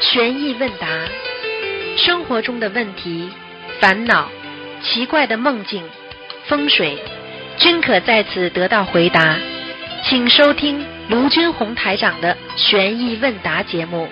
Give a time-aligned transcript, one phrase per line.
[0.00, 0.86] 悬疑问答，
[1.96, 3.30] 生活中的问题、
[3.80, 4.28] 烦恼、
[4.82, 5.82] 奇怪的梦境、
[6.46, 6.96] 风水，
[7.58, 9.36] 均可在此得到回答。
[10.04, 14.08] 请收听卢军红台长的悬疑问答节目。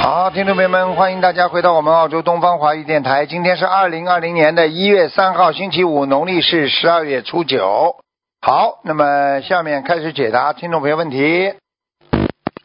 [0.00, 3.26] 好，听众朋友们，欢迎大家回到我们澳洲东方华语电台。
[3.26, 7.96] 今天是二零二零年的一月三号，星期五，农历是十二月初九。
[8.44, 11.54] 好，那么下面开始解答听众朋友问题。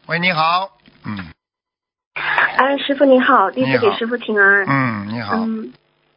[0.07, 0.71] 喂，你好，
[1.05, 1.19] 嗯
[2.15, 4.65] 哎，师傅你好，弟子给师傅请安。
[4.67, 5.71] 嗯，你好，嗯，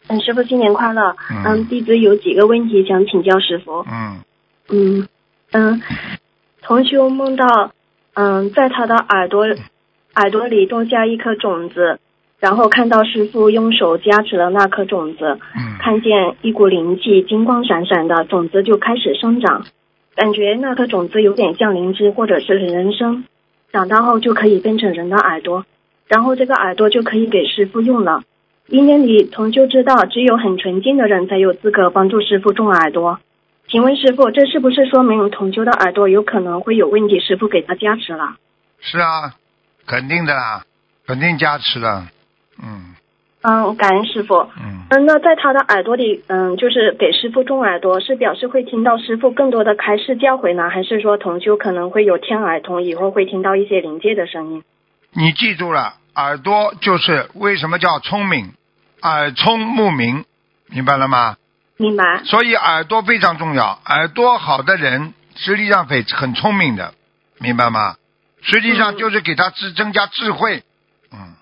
[0.09, 1.15] 嗯，师傅新年快乐。
[1.31, 3.85] 嗯嗯，弟子有几个问题想请教师傅。
[3.87, 4.23] 嗯
[4.71, 5.09] 嗯
[5.53, 5.83] 嗯，
[6.63, 7.71] 同修梦到，
[8.15, 9.45] 嗯，在他的耳朵
[10.15, 12.01] 耳朵里种下一颗种子，
[12.41, 19.67] 然后看到师傅用手夹持了那颗种子，嗯看见一股灵气，金光闪闪的，种子就开始生长，
[20.17, 23.25] 感觉那颗种子有点像灵芝或者是人参，
[23.73, 25.67] 长大后就可以变成人的耳朵，
[26.09, 28.23] 然后这个耳朵就可以给师傅用了。
[28.69, 33.19] 一年里，同修知道，只有很纯净的人才有资格帮助师傅种耳朵。
[33.69, 37.21] 请问师傅，这是不是说明同修的耳朵有可能会有问题？
[37.21, 38.37] 师傅给他加持了。
[38.81, 39.35] 是啊，
[39.87, 40.65] 肯定的啦，
[41.07, 42.07] 肯定加持了，
[42.63, 42.95] 嗯
[43.43, 44.37] 嗯，感恩师傅。
[44.59, 54.63] 嗯，嗯，那在他的耳朵里，嗯，就是给师傅种耳朵，是表示会听到师傅更多的开示教诲呢，还是说同修可能会有天耳通，以后会听到一些灵界的声音？
[55.13, 58.53] 你记住了，耳朵就是为什么叫聪明，
[59.01, 60.27] 耳聪目明，
[60.67, 61.37] 明白了吗？
[61.79, 62.23] 明白？
[62.25, 66.93] 所以耳朵非常重要，耳朵好的人实际上很很聪明的，
[67.39, 67.97] 明白吗？
[68.43, 70.63] 实际上嗯就是给他智增加智慧。
[71.11, 71.37] 嗯，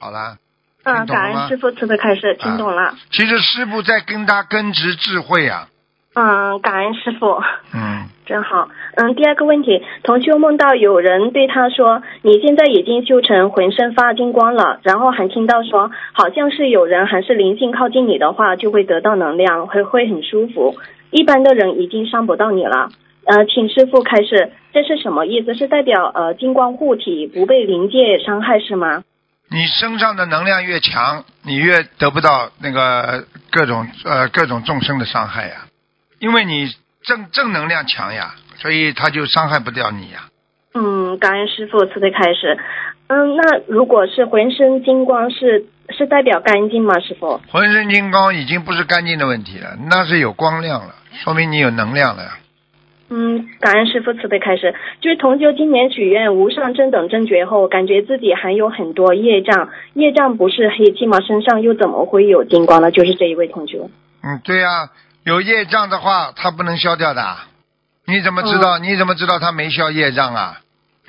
[0.00, 0.36] 好了，
[0.84, 2.94] 嗯，感恩师傅慈悲开示，听懂了。
[3.10, 5.68] 其实师傅在跟他根植智慧啊。
[6.14, 7.42] 嗯，感恩师傅。
[7.74, 8.68] 嗯，真好。
[8.96, 20.76] 嗯，第二个问题，同修梦到有人对他说：“你现在已经修成浑身发金光了。”然后还听到说，好像是有人还是灵性靠近你的话，就会得到能量，会会很舒服。
[21.10, 22.90] 一般的人已经伤不到你了。
[23.26, 25.54] 呃，请师傅开始，这是什么意思？
[25.54, 29.02] 是代表呃金光护体，不被灵界伤害是吗？
[29.54, 35.66] 你身上的能量越强，你越得不到那个各种呃各种众生的伤害呀，
[36.18, 40.24] 因为你正正能量强呀，所以他就伤害不掉你呀。
[40.74, 42.58] 嗯，感恩师傅慈悲开始。
[43.06, 45.66] 嗯，那如果是浑身金光是
[45.96, 46.98] 是代表干净吗？
[46.98, 47.40] 师傅？
[47.48, 52.38] 浑身金光已经不是干净的问题了，那是有光亮了，说明你有能量了呀。
[53.10, 54.74] 嗯，感恩师傅慈悲开始。
[55.00, 61.20] 就是同修今年许愿无上正等正觉后，感觉自己还有很多业障，业障不是黑气吗？
[61.20, 62.90] 身上又怎么会有金光呢？
[62.90, 63.90] 就是这一位同修。
[64.22, 64.88] 嗯，对呀、
[65.24, 67.36] 有业障的话，他不能消掉的。
[68.06, 68.78] 你怎么知道？
[68.78, 70.60] 你怎么知道他没消业障啊？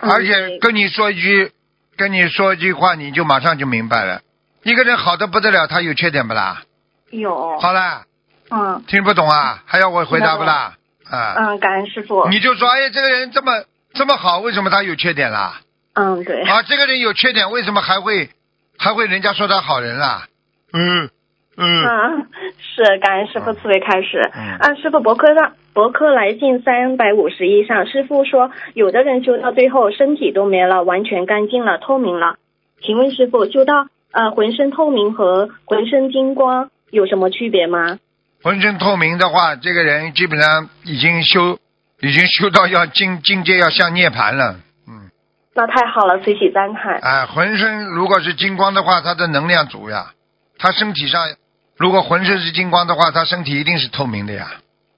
[0.02, 1.52] 嗯而且跟你说一句，
[1.96, 4.20] 跟你说一句话，你就马上就明白了。
[4.64, 6.64] 一个人好的不得了，他有缺点不啦？
[7.12, 8.04] 有，好啦，
[8.52, 9.64] 嗯听不懂啊？
[9.66, 10.74] 还要我回答不啦？
[11.10, 12.28] 啊，嗯，感恩师傅。
[12.30, 15.62] 你就说，哎，这个人这么这么好，为什么他有缺点啦？
[15.94, 16.42] 嗯，对。
[16.42, 18.30] 啊，这个人有缺点，为什么还会
[18.78, 20.28] 还会人家说他好人啦？
[20.74, 21.10] 嗯
[21.58, 22.28] 嗯嗯，
[22.60, 24.20] 是感恩师傅慈悲开始。
[24.36, 32.36] 嗯啊，师傅博客上博客来信三百五十一上，师傅说有的人修到最后身体都没了，完全干净了，透明了。
[32.82, 38.00] 请问师傅，修到呃浑身透明和浑身金光有什么区别吗？
[38.46, 41.58] 浑身透明的话，这个人基本上已经修，
[42.00, 44.60] 已经修到要境境界要像涅槃了。
[44.88, 45.10] 嗯，
[45.56, 47.00] 那太好了，随喜赞叹。
[47.00, 50.12] 哎，浑身如果是金光的话，他的能量足呀。
[50.60, 51.28] 他身体上
[51.76, 54.52] 如果浑身是金光的话，他身体一定是透明的呀。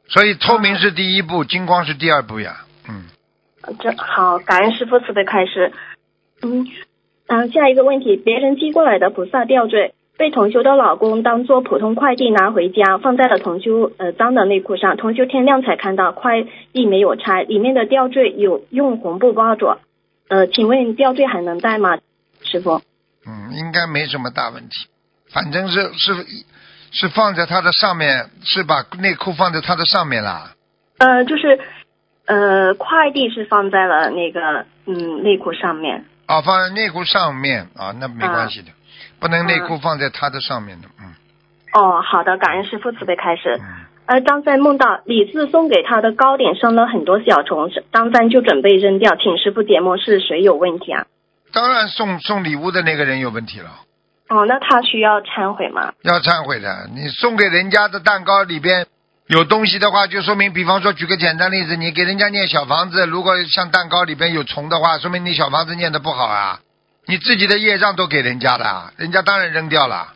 [0.09, 2.65] 所以透明是第一步，金光是第二步呀。
[2.89, 3.05] 嗯，
[3.79, 5.71] 这好，感恩师傅慈悲开始。
[6.41, 6.67] 嗯
[7.27, 14.97] 嗯，下一个问题，别人寄过来的菩萨吊坠被同修的老公当做普通快递拿回家，放在了同修呃脏的内裤上。
[14.97, 19.79] 同修天亮才看到快递没有拆，里面的吊坠有用红布包着。
[20.27, 21.99] 呃，请问吊坠还能戴吗？
[22.41, 22.81] 师傅？
[23.25, 24.87] 嗯，应该没什么大问题。
[25.31, 26.13] 反正是是
[26.91, 30.53] 是放在他的上面，是把内裤放在他的上面啦。
[30.97, 31.59] 呃，就是
[32.25, 36.05] 呃快递是放在了那个嗯内裤上面。
[36.25, 38.67] 啊，放在内裤上面啊，那没关系的，
[39.19, 40.87] 不能内裤放在他的上面的。
[40.99, 41.13] 嗯
[41.73, 43.59] 哦，好的，感恩师父慈悲开始。
[43.59, 51.05] 嗯，呃，张三梦到李四送给他的糕点生了很多小虫，张三就准备扔掉，请师傅解梦是谁有问题啊？
[51.53, 53.69] 当然送送礼物的那个人有问题了，
[54.29, 55.93] 哦，那他需要忏悔吗？
[56.03, 56.89] 要忏悔的。
[56.95, 58.87] 你送给人家的蛋糕里边
[59.27, 66.59] 有东西的话，就说明，比方说，举个简单例子，你给人家念小房子，如果像蛋糕里边有虫的话，说明你小房子念的不好啊。
[67.09, 70.13] 你自己的业障都给人家了，人家当然扔掉了。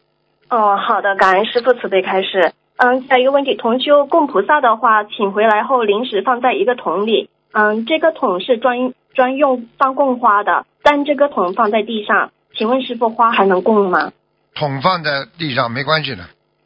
[0.50, 2.52] 哦，好的，感恩师傅慈悲开示。
[2.76, 7.30] 嗯，下一个问题，同修供菩萨的话，请回来后临时放在一个桶里。
[7.54, 14.12] 嗯，这个桶是专专用放供花的，但这个桶放在地上，请问师傅花还能供吗？
[14.54, 16.24] 桶放在地上没关系的。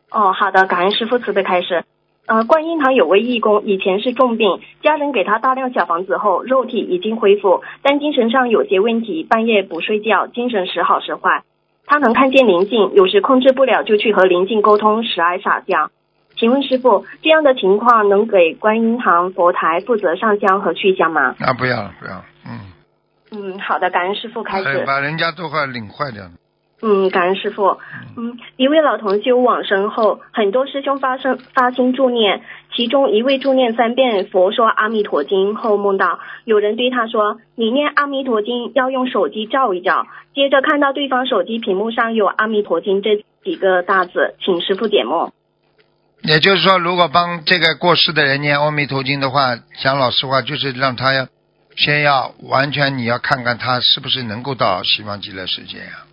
[0.09, 1.83] 哦，好的，感恩师傅慈悲开示。
[2.27, 11.43] 呃，观音堂有位义工，以前是重病，家人给他大量小房子后，肉体已经恢复，但精神上有些问题，半夜不睡觉，精神时好时坏。
[11.85, 15.91] 他能看见灵境，有时控制不了就去和灵境沟通，时而撒娇。
[16.35, 21.35] 请问师傅，这样的情况能给观音堂佛台负责上香和去香吗？
[21.39, 22.59] 啊不要了，不要，嗯。
[23.31, 24.83] 嗯，好的，感恩师傅开始。
[24.85, 26.31] 把人家都快领坏掉了。
[26.81, 27.79] 嗯，感恩师傅。
[28.17, 32.41] 嗯，一位老同修往生后，很多师兄发生发心助念，
[32.75, 40.05] 其中一位助念三遍佛说阿弥陀经后，梦到有人对他说：“你念阿弥陀经要用手机照一照。”
[40.35, 45.31] 接着看到对方手机屏幕上有阿弥陀经这几个大字，请师傅点梦。
[46.23, 51.27] 也就是说，如果帮这个过世的人念阿弥陀经的话，讲老实话，就是让他要
[51.77, 56.03] 先要完全你要看看他是不是能够到西方极乐世界呀。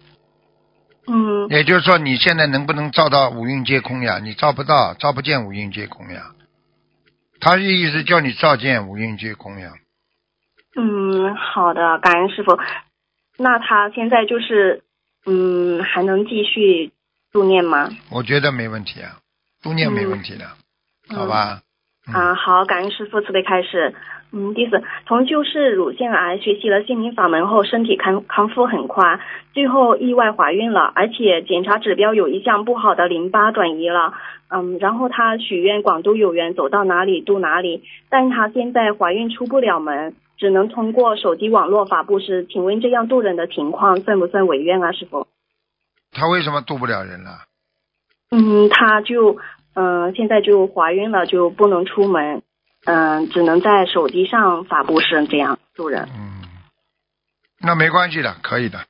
[1.06, 4.18] 嗯，也就是说，你现在能不能照到五蕴皆空呀？
[4.22, 6.32] 你照不到，照不见五蕴皆空呀。
[7.40, 9.72] 他的意思叫你照见五蕴皆空呀。
[10.76, 12.56] 嗯，好的，感恩师傅。
[13.36, 14.84] 那他现在就是，
[15.26, 16.92] 嗯，还能继续
[17.32, 17.90] 助念吗？
[18.10, 19.18] 我觉得没问题啊，
[19.60, 20.46] 助念没问题的，
[21.08, 21.62] 好吧？
[22.06, 23.94] 啊，好，感恩师傅慈悲开始。
[24.34, 29.20] 嗯，第四，同修是乳腺癌，学习了心灵法门后，身体康康复很快，
[29.52, 34.14] 最后意外怀孕了，而且检查指标有一项不好的淋巴转移了。
[34.48, 42.46] 嗯，然后她许愿广度有缘，走到哪里度哪里，但她现在怀孕出不了门，只能通过手机网络发布是。
[42.46, 45.26] 请问这样渡人的情况算不算违愿啊，师傅？
[46.10, 47.30] 她为什么渡不了人了？
[48.30, 49.36] 嗯，她就
[49.74, 52.42] 嗯现在就怀孕了，就不能出门。
[52.84, 56.08] 嗯，只能在手机上发布是这样助人。
[56.14, 56.42] 嗯，
[57.60, 58.80] 那没关系的，可以的。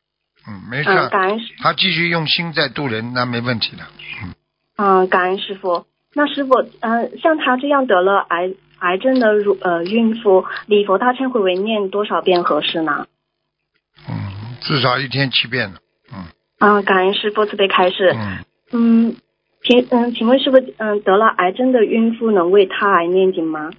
[0.48, 0.90] 嗯，没事。
[0.90, 1.40] 嗯，感恩。
[1.58, 3.84] 他继续用心在渡人，那没问题的。
[4.22, 4.34] 嗯。
[4.76, 5.84] 嗯，感恩师傅。
[6.14, 13.06] 那师傅，嗯，像他这样得了癌癌症的乳呃孕妇，礼佛大忏悔文念多少遍合适呢？
[14.08, 15.74] 嗯，至少一天七遍
[16.12, 16.24] 嗯。
[16.58, 18.14] 嗯，感恩师傅慈悲开示。
[18.16, 18.44] 嗯。
[18.72, 19.16] 嗯。
[19.64, 23.70] 请嗯，请问是不是，嗯，得了癌症的孕妇能为胎儿念经吗？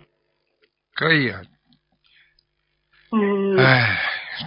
[0.95, 1.41] 可以啊。
[3.11, 3.57] 嗯。
[3.57, 3.99] 哎，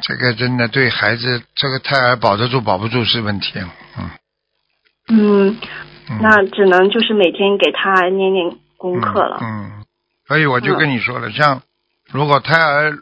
[0.02, 3.52] 这个真的对孩子，这个胎儿保得住保不住是问题。
[3.98, 4.10] 嗯。
[5.08, 5.56] 嗯，
[6.22, 9.38] 那只能就是每天给他念念功课了。
[9.42, 9.84] 嗯。
[10.26, 11.62] 所以我就跟你说了，像
[12.10, 12.98] 如果胎儿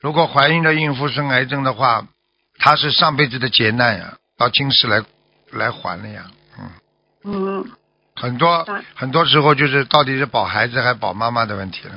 [0.00, 2.06] 如果怀孕的孕妇生癌症的话，
[2.58, 5.02] 她是上辈子的劫难呀，到今世来
[5.50, 6.26] 来还了呀。
[7.28, 7.58] 嗯。
[7.58, 7.64] 嗯。
[8.20, 8.66] 很多
[8.96, 11.94] 很多时候就是到底是保孩子还保妈妈的问题了。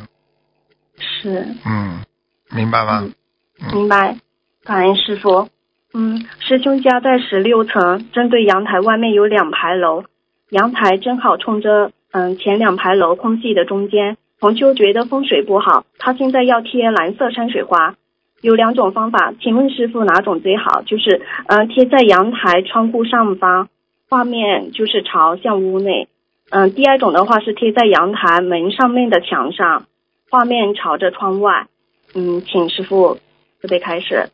[1.00, 1.48] 是。
[1.66, 2.02] 嗯，
[2.52, 3.10] 明白吗？
[3.74, 4.18] 明白，
[4.64, 5.50] 感恩师傅。
[5.96, 10.04] 嗯，师兄家在十六层，正对阳台外面有两排楼，
[10.50, 14.18] 阳台正好冲着嗯前两排楼空隙的中间。
[14.40, 17.96] 同修觉得风水不好，他现在要贴蓝色山水画，
[18.42, 20.84] 有两种方法，请问师傅哪种最好？
[20.84, 23.70] 就是嗯贴在阳台窗户上方。
[24.12, 26.10] 画面就是朝向屋内，
[26.50, 29.88] 嗯，第二种的话是贴在阳台门上面的墙上，
[30.30, 31.70] 画面朝着窗外，
[32.14, 33.22] 嗯，请师傅
[33.62, 34.30] 准备开始。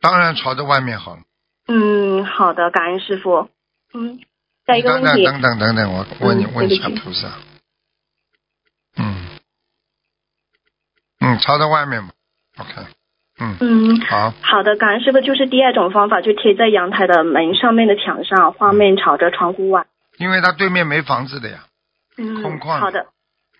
[0.00, 1.22] 当然朝着外面好了。
[1.66, 3.48] 嗯，好的，感恩师傅。
[3.92, 4.20] 嗯，
[4.64, 5.24] 下一个问题。
[5.24, 7.32] 等等等等，我问你问一下菩萨。
[8.96, 9.26] 嗯，
[11.18, 12.10] 嗯，朝着外面嘛
[12.58, 12.70] ，OK。
[13.40, 19.86] 嗯嗯，好好的，感恩师傅，就是第二种方法，就贴在阳台的门上面的墙上，画面朝着窗户外。
[20.18, 21.64] 因为他对面没房子的呀，
[22.16, 22.78] 嗯，空旷。
[22.78, 23.06] 好的，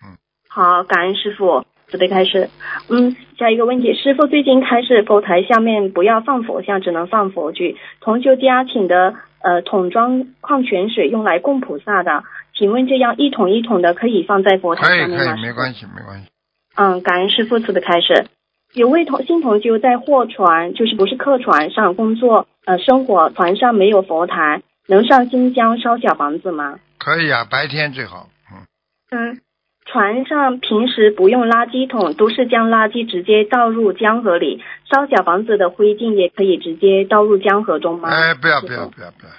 [0.01, 0.15] 嗯，
[0.47, 2.49] 好，感恩师傅，准备开始。
[2.89, 7.75] 嗯，下一个问题，师傅最近开始佛台下面不要放佛像，只能放佛具。
[7.99, 12.23] 同修家请的呃桶装矿泉水用来供菩萨的，
[12.57, 15.17] 请问这样一桶一桶的可以放在佛台上面吗？
[15.17, 16.29] 可以，可以，没关系，没关系。
[16.75, 18.27] 嗯，感恩师傅，准备开始。
[18.75, 26.79] 有位同新同修在货船，就是不是客船上工作，呃，生活船上没有佛台，能上新疆烧小房子吗？
[26.97, 28.27] 可以啊，白天最好。
[28.51, 28.67] 嗯。
[29.11, 29.41] 嗯，
[29.85, 38.09] 船上平时不用垃圾桶，都是将垃圾直接倒入江河里，烧小房子的灰烬也可以直接倒入江河中吗？
[38.09, 39.31] 哎，不要不要不要不要，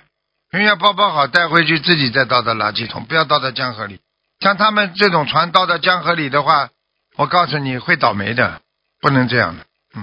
[0.50, 3.98] 人家包包好带回去，自己再倒到垃圾桶，不要倒在江河里。
[4.40, 6.70] 像他们这种船倒到江河里的话，
[7.16, 8.60] 我告诉你会倒霉的，
[9.06, 9.62] 不能这样的。
[9.94, 10.02] 嗯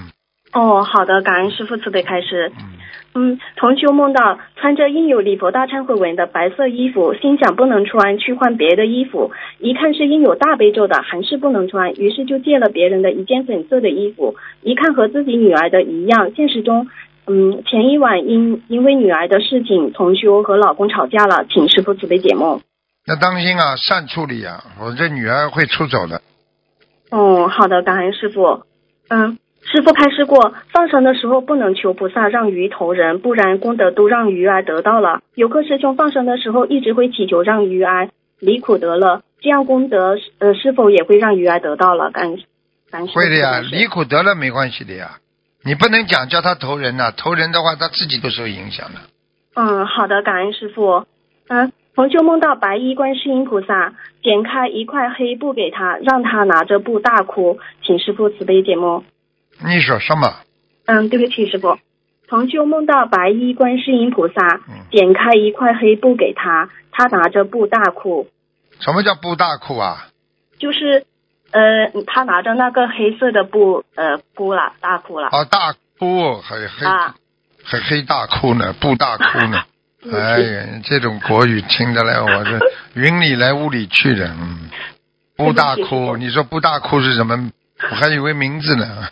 [0.53, 2.51] 哦，好的，感恩师傅慈悲开示。
[3.15, 9.31] 嗯，嗯，同修梦到穿着印有礼佛大忏悔文的白色衣服，心想不能穿，去换别的衣服。
[9.57, 16.31] 一看是印有大悲咒的，还是不能穿，于是就借了别人的一件粉色的衣服，一看和自己女儿的一样。
[16.35, 16.87] 现实中，
[17.25, 22.61] 嗯，前一晚因因为女儿的事情，同修和老公吵架了，请师傅慈悲解梦。
[23.07, 26.21] 那当心啊，善处理啊，我这女儿会出走的。
[27.09, 28.63] 哦，好的，感恩师傅。
[29.13, 35.21] 嗯，师傅开示过，放生的时候不能求菩萨让鱼投人，不然功德都让鱼儿得到了。
[35.35, 42.09] 有个师兄放生的时候一直会祈求让鱼儿离苦得乐，这样功德呃是否也会让鱼儿得到了？
[42.09, 42.37] 感
[42.89, 45.19] 感会的呀，离苦得乐没关系的呀。
[45.63, 48.99] 你不能讲叫他投人呐、投人的话他自己都受影响的。
[49.53, 51.05] 嗯，好的，感恩师傅。
[51.47, 59.03] 嗯，同修梦到白衣观世音菩萨剪开一块黑布给他，让他拿着布大哭，请师傅慈悲解梦。
[59.63, 60.27] 你说什么？
[60.85, 61.77] 嗯，对不起，师傅。
[62.27, 64.33] 同修梦到白衣观世音菩萨
[64.67, 68.27] 嗯剪开一块黑布给他，他拿着布大哭，
[68.79, 70.07] 什么叫布大哭啊？
[70.57, 71.05] 就是
[71.51, 75.27] 呃，他拿着那个黑色的布呃哭了，大哭了。
[75.27, 77.15] 啊，大哭还黑、啊，
[77.63, 79.65] 还黑大哭呢，布大哭呢。
[80.11, 82.59] 哎呀，这种国语听得来，我这
[82.95, 84.27] 云里来雾里去的。
[84.27, 84.69] 嗯，
[85.37, 87.51] 不起裤，你说布大哭是什么？
[87.91, 89.07] 我还以为名字呢。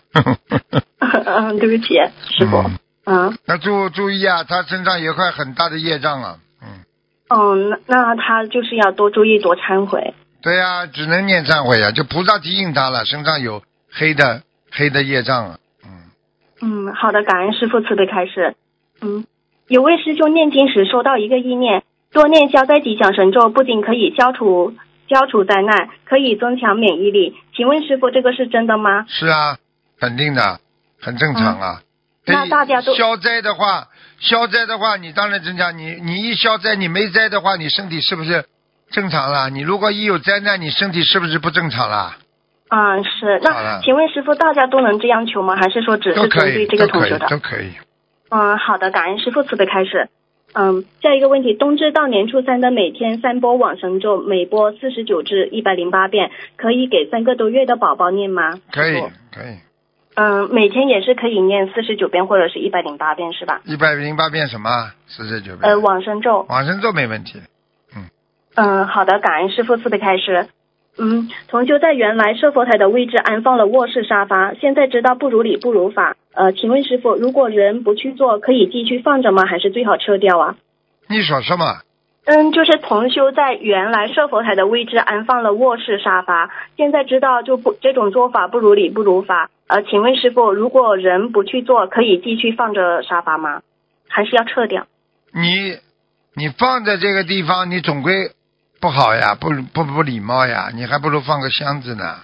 [1.26, 1.96] 嗯， 对不起，
[2.38, 2.58] 师傅。
[2.62, 6.38] 嗯嗯那注注意啊，他身上有块很大的业障啊。
[6.62, 6.68] 嗯，
[7.30, 7.56] 哦，
[7.88, 10.14] 那那他就是要多注意，多忏悔。
[10.44, 15.58] 对呀、只能念忏悔啊，就菩萨提醒他了，身上有黑的黑的业障啊。
[15.84, 18.56] 嗯，嗯，好的，感恩师傅慈悲开示。
[19.02, 19.26] 嗯，
[19.72, 24.74] 有位师兄念经时收到一个意念，多念消灾吉祥神咒，不仅可以消除
[25.08, 27.38] 消除灾难，可以增强免疫力。
[27.56, 29.06] 请问师傅，这个是真的吗？
[29.08, 29.58] 是啊，
[29.98, 30.60] 肯定的，
[31.00, 31.80] 很正常啊。
[31.80, 31.86] 嗯
[32.28, 33.88] 那大家都消灾的话，
[34.20, 35.78] 消灾的话，你当然增强。
[35.78, 38.44] 你你一消灾，你没灾的话，你身体是不是
[38.92, 39.50] 正常了？
[39.50, 42.18] 你如果一有灾难，你身体是不是不正常了？
[42.70, 43.40] 嗯，是。
[43.42, 45.56] 那请问师傅，大家都能这样求吗？
[45.56, 47.26] 还是说只是针对这个同学的？
[47.28, 47.72] 都可以。
[48.32, 50.08] 嗯，好的，感恩师傅慈悲开始。
[50.54, 58.60] 嗯，下一个问题，冬至到年初三的每天三波往生咒，每波四十九至一百零八遍，可以给三个多月的宝宝念吗？
[58.72, 59.02] 可以，
[59.34, 59.60] 可以，
[60.16, 63.62] 嗯，每天也是可以念四十九遍或者是一百零八遍是吧？
[63.66, 64.92] 一百零八遍什么？
[65.08, 65.60] 四十九遍。
[65.62, 66.46] 呃，往生咒。
[66.50, 67.42] 往生咒没问题。
[68.56, 70.48] 嗯，好的，感恩师傅慈悲开始。
[70.98, 76.18] 嗯，同修在原来设佛台的位置安放了卧室沙发，现在知道不如理不如法。
[76.34, 79.46] 呃，请问师傅，如果人不去做，可以继续放着吗？
[79.46, 80.56] 还是最好撤掉啊？
[81.08, 81.82] 你说什么？
[82.24, 89.50] 嗯，就是同修在原来设佛台的位置安放了卧室沙发，现在知道就不这种做法不如理不如法。
[89.68, 93.62] 呃，请问师傅，如果人不去做，可以继续放着沙发吗？
[94.08, 94.86] 还是要撤掉？
[95.34, 95.78] 你
[96.36, 98.32] 你放在这个地方，你总归
[98.80, 102.18] 不好呀，不不不礼貌呀，你还不如放个箱子呢。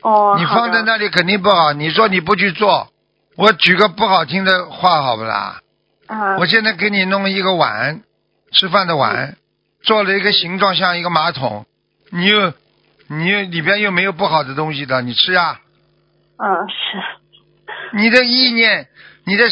[0.00, 1.72] 哦，你放在那里肯定不好。
[1.72, 2.88] 你说你不去做，
[3.36, 5.60] 我举个不好听的话好不啦？
[6.06, 8.02] 啊，我现在给你弄一个碗，
[8.52, 9.36] 吃饭的嗯碗，
[9.82, 11.64] 做了一个形状像一个马桶，
[12.10, 12.52] 你又
[13.08, 15.60] 你又里边又没有不好的东西的，你吃啊？
[16.36, 18.88] 嗯是，你的意念、
[19.24, 19.44] 你的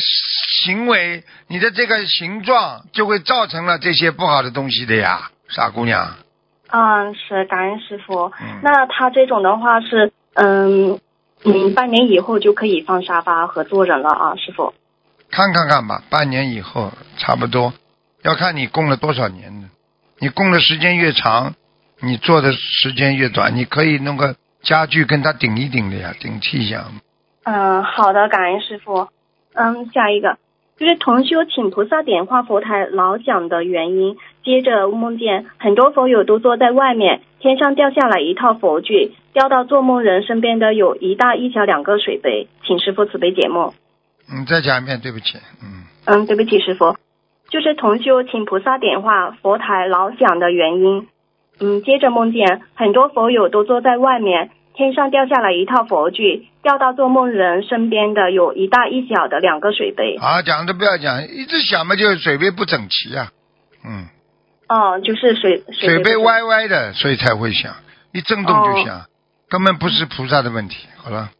[0.65, 6.17] 行为、你的这个形状，就会造成了这些不好的东西的呀，傻姑娘。
[6.69, 8.31] 嗯是，感恩师傅。
[8.41, 11.01] 嗯，那他这种的话是，嗯
[11.45, 14.75] 嗯，半年以后就可以放沙发和坐人了啊，师傅。
[15.31, 17.73] 看看看吧，半年以后差不多，
[18.23, 19.71] 要看你供了多少年呢。
[20.19, 21.55] 你供的时间越长，
[22.03, 26.85] 你做的时间越短，你可以弄个家具跟他顶一顶的呀，顶替一下。
[27.45, 29.09] 嗯，好的，感恩师傅。
[29.55, 30.37] 嗯，下一个
[30.79, 34.17] 就是同修请菩萨点化佛台老讲的原因。
[34.43, 43.73] 接着梦见很多佛友都坐在外面，天上掉下来一套佛具，掉到做梦人身边的有一大一小两个水杯，请师傅慈悲解梦。
[44.33, 45.39] 嗯，再讲一遍，对不起。
[45.63, 46.97] 嗯，嗯，对不起，师傅，
[47.51, 51.09] 就是同修请菩萨点化佛台老响的原因。
[51.61, 60.17] 嗯，接着梦见很多佛友都坐在外面，天上掉下来一套佛具，掉到做梦人身边的有一大一小的两个水杯。
[60.17, 63.31] 啊，讲都不要讲，一直想嘛，就是水杯不整齐呀、
[63.85, 64.07] 嗯，
[64.69, 67.75] 哦，就是水水杯杯歪歪的，所以才会响，
[68.13, 69.07] 一震动就响，
[69.51, 70.87] 根本不是菩萨的问题。
[70.97, 71.31] 好了，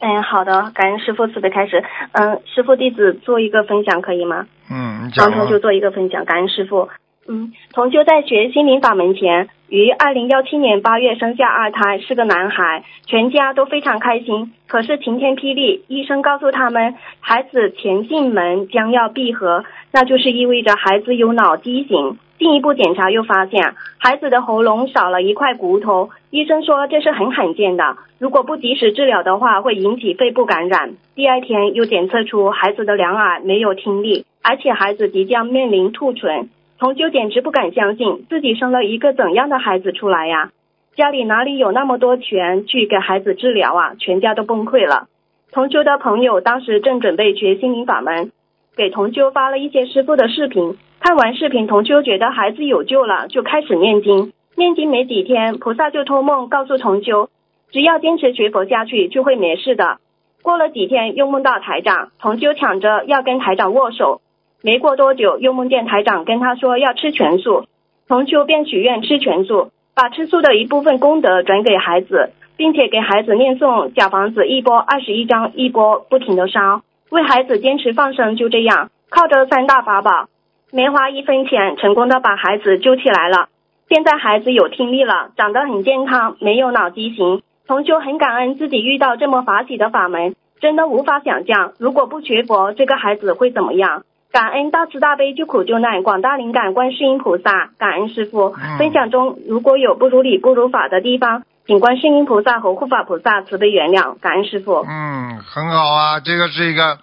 [0.00, 1.84] 嗯，好的，感恩师傅慈悲开始。
[2.12, 4.48] 嗯，师傅弟子做一个分享可以吗？
[4.68, 5.60] 嗯，你讲就。
[5.60, 6.88] 做一个分享，感恩师傅。
[7.28, 14.52] 嗯，同修在学心灵法门前，于二零幺七年八月生下二胎，是个男孩，全家都非常开心。
[14.66, 22.18] 可是晴天霹雳，医生告诉他们，孩子前进门将要闭合，那就是意味着孩子有脑畸形。
[22.38, 26.10] 进一步检查又发现，孩子的喉咙少了一块骨头。
[26.30, 30.92] 医生说这是很罕见的，如果不及时治疗的话，会引起肺部感染。
[31.16, 36.48] 第二天又检测出孩子的两耳没有听力，而且孩子即将面临兔唇。
[36.78, 40.52] 同修简直不敢相信自己生了一个怎样的孩子出来呀！
[40.94, 43.94] 家里哪里有那么多钱去给孩子治疗啊？
[43.98, 45.08] 全家都崩溃了。
[45.50, 48.30] 同修的朋友当时正准备学心灵法门，
[48.76, 50.76] 给同修发了一些师傅的视频。
[51.00, 54.32] 看完视频，同修觉得孩子有救了，就开始念经。
[54.56, 57.30] 念经没几天，菩萨就托梦告诉同修，
[57.70, 59.98] 只要坚持学佛下去，就会没事的。
[60.42, 64.20] 过了几天，又梦到台长，同修抢着要跟台长握手。
[64.62, 67.64] 没过多久，又梦见台长跟他说要吃全素，
[68.08, 78.36] 同修便许愿吃全素，把吃素的一部分功德转给孩子，并且给孩子念诵小房子一波二十一张，一波不停的烧，为孩子坚持放生。
[78.36, 80.28] 就这样，靠着三大法宝，
[80.72, 83.48] 没花一分钱，成功的把孩子救起来了。
[83.90, 87.42] 现在孩子有听力了，长得很健康，没有脑畸形。
[87.66, 94.04] 同修很感恩自己遇到这么法喜的法门，真的无法想象，如果不学佛，这个孩子会怎么样。
[94.30, 98.54] 感恩大慈大悲救苦救难广大灵感观世音菩萨，感恩师傅。
[98.78, 104.16] 分享中如果有不如理不如法的地方，请观世音菩萨和护法菩萨慈悲原谅。
[104.20, 104.86] 感恩师傅。
[104.88, 106.98] 嗯，很好啊，这个是一个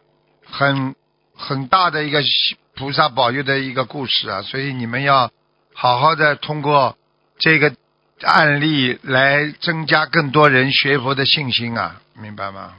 [0.46, 0.96] 很
[1.36, 2.20] 很大的一个
[2.78, 5.30] 菩萨保佑的一个故事啊，所以你们要
[5.80, 6.96] 好好的通过
[7.38, 7.72] 这个
[8.24, 12.74] 案例来增加更多人学佛的信心啊，明白吗？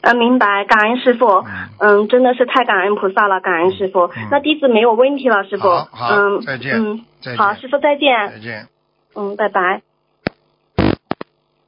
[0.00, 1.44] 呃，明白，感恩师傅。
[1.78, 4.10] 嗯，真的是太感恩菩萨了，感恩师傅。
[4.28, 5.68] 那弟子没有问题了，师傅。
[5.68, 6.74] 好，嗯，再见。
[6.74, 7.04] 嗯，
[7.36, 8.28] 好，师傅再见。
[8.28, 8.66] 再见。
[9.14, 9.82] 嗯，拜拜。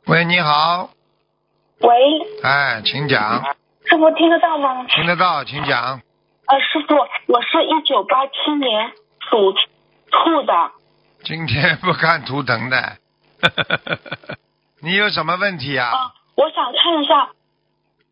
[0.07, 0.91] 喂，你好。
[1.83, 1.89] 喂。
[2.43, 3.45] 哎，请讲。
[3.85, 4.85] 师傅听得到吗？
[4.89, 6.01] 听得到，请讲。
[6.47, 6.97] 呃，师傅，
[7.33, 8.91] 我是一九八七年
[9.31, 9.53] 属
[10.19, 10.71] 兔的。
[11.25, 12.97] 今天不看图腾的。
[14.83, 15.89] 你有什么问题啊？
[15.91, 17.31] 啊，我想看一下。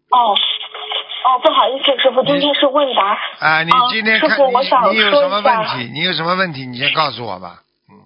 [0.09, 3.19] 哦，哦，不好意思，师傅，今天是问答。
[3.41, 4.45] 啊，你今天看你
[4.93, 5.91] 你有什么问题？
[5.93, 6.67] 你有什么问题？
[6.67, 7.61] 你先告诉我吧。
[7.91, 7.99] 嗯。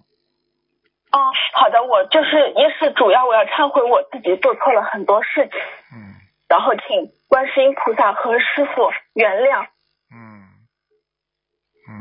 [1.12, 5.60] 哦，好的，我就是也是主要我要忏悔我自己做错了很多事情。
[5.92, 6.16] 嗯。
[6.48, 9.66] 然后请观世音菩萨和师傅原谅。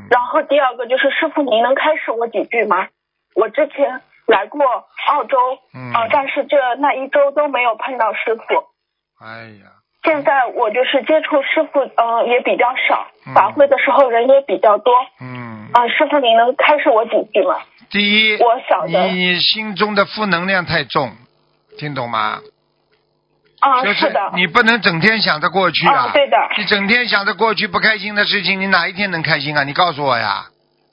[0.10, 2.88] 然后第二个就是师傅，您能开示我几句吗？
[3.36, 4.62] 我之前来过
[5.08, 5.38] 澳洲，
[5.74, 8.44] 嗯，啊，但是这那一周都没有碰到师傅。
[9.24, 9.72] 哎呀。
[10.02, 14.94] 现在我就是接触师傅，嗯，也比较少，法会的时候人也比较多。
[15.20, 15.68] 嗯。
[15.74, 17.60] 啊，师傅，您能开示我几句吗？
[17.92, 21.12] 第一，我晓得你心中的负能量太重，
[21.78, 22.40] 听懂吗？
[23.60, 24.32] 啊，就是的。
[24.36, 26.12] 你不能整天想着过去啊。
[26.14, 26.38] 对的。
[26.58, 29.64] 你整天想着过去不开心的事情，你哪一天能开心啊？
[29.64, 30.48] 你告诉我呀！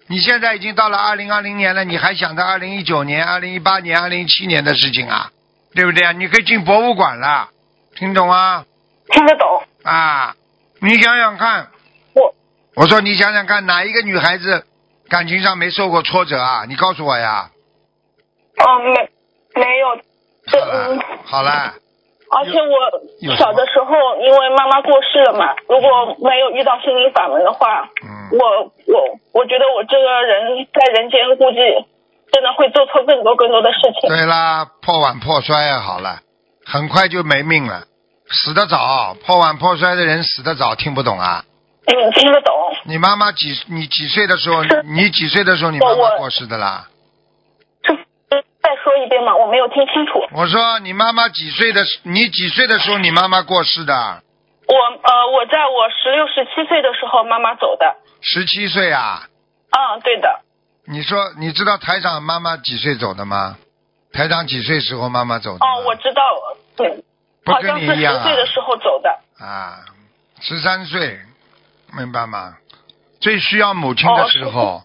[0.09, 5.31] 你现在已经到了二零二零年了，你还想着二零一九年、二零一八年、二零一七年的事情啊？
[5.74, 6.12] 对不对啊？
[6.12, 7.48] 你可以进博物馆了，
[7.96, 8.64] 听懂啊？
[9.11, 10.35] 听得懂啊！
[10.81, 11.68] 你想想看，
[12.14, 12.35] 我
[12.76, 14.66] 我说你想想看，哪一个女孩子
[15.09, 16.64] 感情上没受过挫折啊？
[16.68, 17.50] 你告诉我呀。
[18.59, 19.88] 哦，没没有。
[20.46, 21.74] 好了，好了。
[22.37, 31.59] 而且我小的时候，因为妈妈过世了嘛，如果没有遇到心灵法门的话，嗯，我我我觉得我这个人在人间估计
[32.33, 34.11] 真的会做错更多更多的事情。
[34.11, 36.20] 对啦，破碗破摔啊，好了，
[36.66, 37.85] 很快就没命了。
[38.29, 41.44] 死得早，破碗破摔的人死得早，听不懂啊？
[41.87, 42.53] 嗯，听得懂。
[42.85, 43.55] 你妈妈几？
[43.68, 44.64] 你几岁的时候？
[44.85, 46.88] 你几岁的时候你妈妈过世的啦？
[48.31, 49.35] 是再说一遍嘛？
[49.37, 50.27] 我没有听清楚。
[50.33, 51.83] 我说你妈妈几岁的？
[52.03, 54.23] 你几岁的时候你妈妈过世的？
[54.69, 57.97] 我呃，我在我十六、十七岁的时候妈妈走的。
[58.21, 59.29] 十七岁啊？
[59.71, 60.41] 嗯，对的。
[60.89, 63.57] 你说你知道台长妈妈几岁走的吗？
[64.12, 65.65] 台长几岁时候妈妈走的？
[65.65, 66.23] 哦，我知道，
[66.77, 67.05] 对。
[67.45, 68.23] 不跟你一样啊！
[68.25, 69.09] 十岁的时候走的
[69.39, 69.79] 啊，
[70.41, 71.21] 十三岁，
[71.97, 72.57] 明白吗？
[73.21, 74.83] 最需要母亲的时候，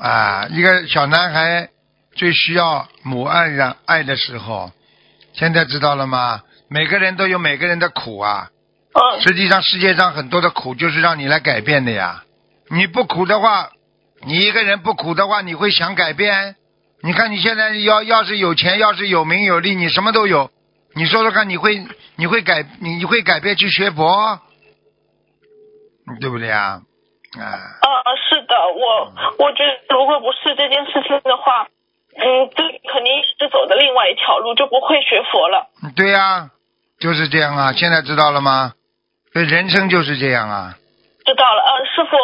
[0.00, 1.68] 啊，一个小男孩
[2.16, 4.72] 最需要母爱让爱的时候，
[5.34, 6.42] 现在知道了吗？
[6.68, 8.50] 每个人都有每个人的苦啊。
[8.94, 9.20] 嗯。
[9.20, 12.24] 实际上，世界上很多的苦就是让你来改变的呀。
[12.70, 13.70] 你不苦的话，
[14.24, 16.56] 你一个人不苦的话，你会想改变？
[17.02, 20.50] 你看你现在要要是有钱，要是有名有利，你什么都有。
[20.94, 24.40] 你说说看，你会你会改你会改变去学佛，
[26.20, 26.80] 对不对啊？
[27.38, 27.44] 啊。
[27.44, 27.86] 嗯，
[28.28, 28.56] 是的。
[28.74, 29.12] 我
[29.44, 31.68] 我觉得如果不是这件事情的话，
[32.18, 35.68] 嗯，这肯定是走的另外一条路，就不会学佛了。
[35.94, 36.50] 对呀、
[36.98, 37.72] 就是这样啊。
[37.72, 38.72] 现在知道了吗？
[39.32, 40.74] 这人生就是这样啊。
[41.24, 42.16] 知道了，呃，师傅，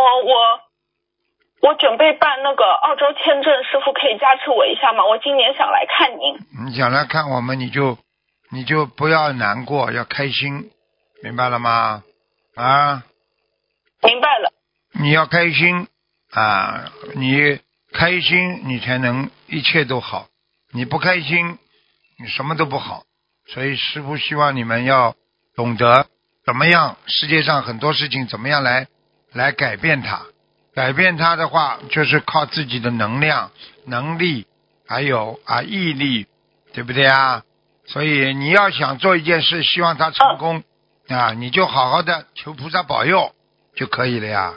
[0.00, 5.04] 哦，我我准备办那个澳洲签证，师傅可以加持我一下吗？
[5.06, 6.66] 我今年想来看您。
[6.66, 7.98] 你想来看我们，你就
[8.50, 10.70] 你就不要难过，要开心，
[11.22, 12.04] 明白了吗？
[12.54, 13.02] 啊，
[14.02, 14.52] 明白了，
[15.00, 15.88] 你要开心
[16.30, 17.58] 啊，你
[17.92, 20.26] 开心，你才能一切都好。
[20.72, 21.58] 你不开心，
[22.18, 23.04] 你什么都不好。
[23.48, 25.14] 所以师傅希望你们要
[25.54, 26.06] 懂得
[26.44, 28.86] 怎么样，世界上很多事情怎么样来
[29.32, 30.22] 来改变它。
[30.74, 33.50] 改变它的话，就是靠自己的能量、
[33.84, 34.46] 能力，
[34.86, 36.26] 还有啊毅力，
[36.72, 37.42] 对不对啊？
[37.84, 40.62] 所以你要想做一件事，希望它成功
[41.08, 43.34] 啊，你就好好的求菩萨保佑
[43.74, 44.54] 就可以了呀。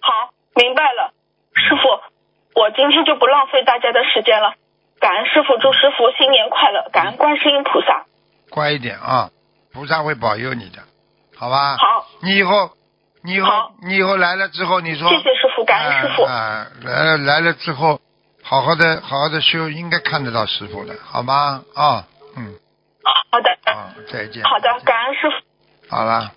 [0.00, 1.12] 好，明白了，
[1.54, 2.14] 师傅，
[2.56, 4.54] 我今天就不浪费大家的时间了。
[4.98, 8.06] 感恩师傅，祝师傅新年快乐，感恩观世音菩萨。
[8.48, 9.28] 乖一点啊，
[9.74, 10.78] 菩萨会保佑你的，
[11.36, 11.76] 好吧？
[11.76, 12.70] 好，你以后，
[13.22, 16.22] 你以后，你以后来了之后，你说谢谢师傅，感恩师傅。
[16.22, 18.00] 啊啊来了来了之后，
[18.42, 21.62] 好好的好好的修，应该看得到师傅的，好吗？
[21.74, 22.04] 啊，
[22.38, 22.54] 嗯，
[23.30, 24.42] 好的，啊，再见。
[24.44, 25.94] 好的，感恩师傅。
[25.94, 26.32] 好了，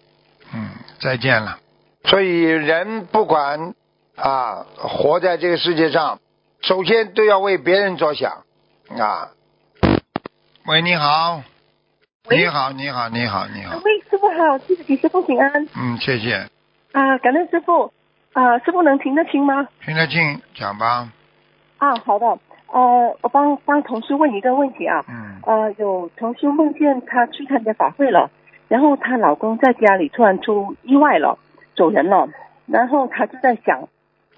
[0.53, 1.59] 嗯，再见了。
[2.03, 3.73] 所以人不管
[4.21, 6.19] 啊，活在这个世界上，
[6.61, 8.43] 首先都要为别人着想
[8.97, 9.31] 啊。
[10.65, 11.41] 喂，你好。
[12.29, 13.79] 你好，你好，你好，你好。
[13.83, 16.47] 喂，师傅好，弟子给师傅请安嗯，谢谢，
[16.91, 17.91] 啊，感恩师傅
[18.33, 19.67] 啊，师傅能听得清吗？
[19.83, 21.09] 听得清，讲吧。
[21.79, 22.27] 啊，好的，
[22.67, 28.29] 呃，我帮帮同事问一个问题啊，嗯呃，有同事梦见她去参加法会了，
[28.67, 31.39] 然后她老公在家里突然出意外了，
[31.75, 32.27] 走人了，
[32.67, 33.87] 然后她就在想，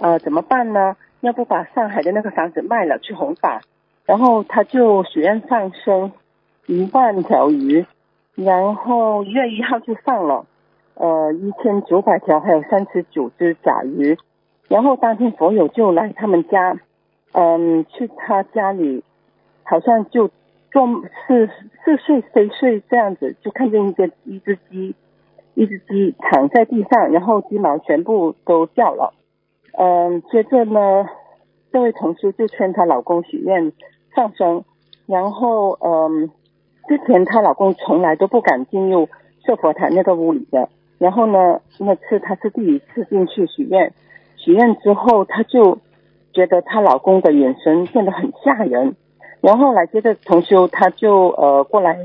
[0.02, 0.98] 呃，怎么办呢？
[1.20, 3.62] 要不把上海的那个房子卖了去弘法，
[4.08, 6.12] 然后他就许愿放生
[6.66, 7.86] 一万条鱼，
[8.34, 10.48] 然后一月一号就放了，
[10.96, 14.18] 呃，一千九百条，还有三十九只甲鱼，
[14.68, 16.80] 然后当天佛友就来他们家。
[17.34, 19.04] 嗯，去他家里，
[19.64, 20.32] 好像就
[20.72, 20.86] 做
[21.28, 21.48] 四
[21.86, 24.96] 四岁飞睡这样子，就看见一个一只鸡，
[25.54, 29.14] 一只鸡躺在地上，然后鸡毛全部都掉了。
[29.78, 31.08] 嗯，接着呢，
[31.72, 33.72] 这位同事就劝她老公许愿
[34.16, 34.64] 放生，
[35.06, 36.30] 然后嗯，
[36.88, 39.10] 之前她老公从来都不敢进入
[39.46, 43.94] 设佛台那个屋里的，然后呢，那次她是第一次进去许愿，
[44.38, 45.80] 许愿之后她就。
[46.34, 48.96] 觉得她老公的眼神变得很吓人，
[49.42, 51.98] 然后来接着同修，她就呃过来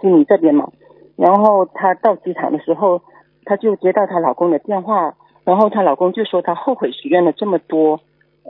[0.00, 0.68] 心里这边嘛，
[1.14, 3.02] 然后她到机场的时候，
[3.44, 8.00] 她就接到她老公的电话，然后她老公就说她后悔许愿了这么多，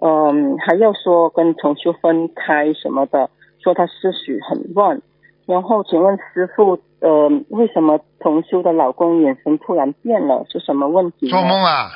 [0.00, 3.30] 嗯，还要说跟同修分开什么的，
[3.62, 5.00] 说她思绪很乱，
[5.46, 11.28] 然后请问师傅，呃，为什么同修的老公眼神突然变了，是什么问题？
[11.28, 11.90] 做梦啊？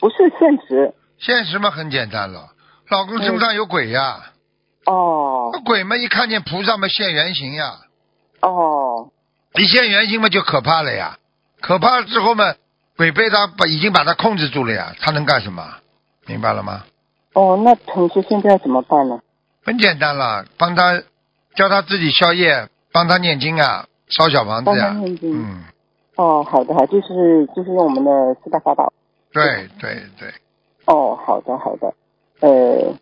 [0.00, 0.94] 不是现实。
[1.18, 2.48] 现实嘛很简单了，
[2.90, 4.32] 老公身上有鬼呀、
[4.86, 5.50] 哦。
[5.52, 7.74] 那鬼嘛一看见菩萨嘛现原形呀，
[8.40, 9.10] 哦。
[9.54, 11.18] 一现原形嘛就可怕了呀，
[11.60, 12.54] 可怕了之后嘛，
[12.96, 15.62] 鬼被他把已经把他控制住了呀，他能干什么？
[16.26, 16.84] 明白了吗？
[17.34, 19.20] 哦，那同事现在要怎么办呢？
[19.64, 21.02] 很简单了，帮他
[21.54, 25.64] 教他自己宵夜，帮他念经啊，烧小房子呀，嗯，
[26.16, 28.10] 哦，好的，好，就是就是用我们的
[28.42, 28.92] 四大法宝。
[29.32, 30.28] 对对对，
[30.86, 31.94] 哦，好的，好的。
[32.40, 32.94] 呃，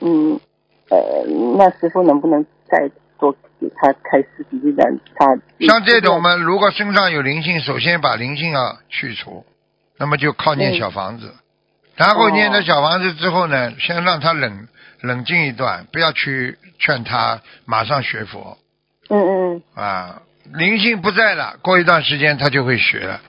[0.00, 0.38] 嗯，
[0.90, 1.24] 呃，
[1.56, 2.96] 那师傅能不能再多
[3.60, 4.84] 给他开示几句呢？
[5.16, 5.26] 他
[5.66, 9.44] 像这种嘛，如果身上有灵性，首先把灵性要去除，
[9.98, 11.34] 那么就靠念嗯小房子，
[11.96, 14.68] 然后哦念了小房子之后呢，先让他冷
[15.00, 18.58] 冷静一段，不要去劝他马上学佛
[19.10, 20.22] 嗯嗯啊。
[20.54, 23.20] 灵性不在了，过一段时间他就会学了，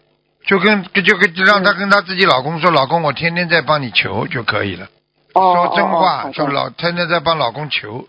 [0.45, 4.87] 就跟就跟就让他跟他自己老公说，老公，我天天在帮你求就可以了，
[5.33, 8.07] 哦，说真哦话，哦说老天天在帮老公求，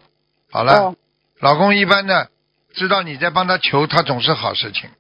[0.52, 0.94] 好了。
[1.40, 2.28] 哦老公一般的
[2.72, 4.90] 知道你在帮他求，他总是好事情。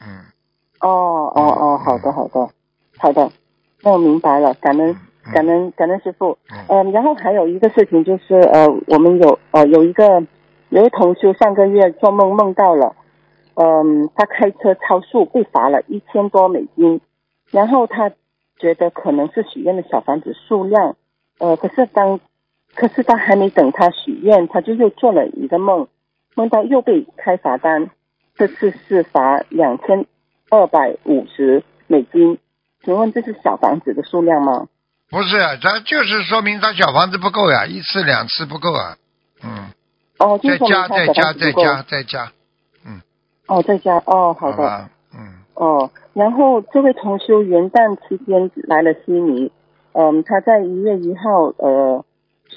[0.00, 0.26] 嗯，
[0.80, 2.48] 哦哦哦，好的好的。
[2.98, 3.30] 好的，
[3.82, 4.90] 那我明白了，感恩
[5.26, 6.38] 嗯感恩感恩师傅。
[6.50, 6.64] 嗯。
[6.68, 10.22] 嗯，然后还有一个事情就是，呃，我们有呃有一个
[10.68, 12.94] 有一个同修上个月做梦梦到了，
[13.54, 17.00] 嗯，他开车超速被罚了一千多美金，
[17.50, 18.10] 然后他
[18.58, 20.96] 觉得可能是许愿的小房子数量，
[21.38, 22.20] 呃，可是当
[22.76, 25.88] 可是他还没等他许愿，他就又做了一个梦，
[26.34, 27.90] 梦到又被开罚单，
[28.36, 30.06] 这次是罚两千
[30.50, 32.38] 二百五十美金，
[32.84, 34.68] 请问这是小房子的数量吗？
[35.10, 38.96] 不是，他就是说明他小房子不够呀，一次两次不够啊。
[39.42, 39.70] 嗯，
[40.18, 42.32] 哦，就再加再加再加再加，
[42.84, 43.00] 嗯
[43.46, 44.58] 哦，再加哦，好的。
[44.58, 44.90] 吧？
[45.14, 45.18] 嗯，
[45.54, 49.50] 哦，然后这位同修元旦期间来了悉尼，
[49.92, 52.04] 嗯，他在一月一号，呃，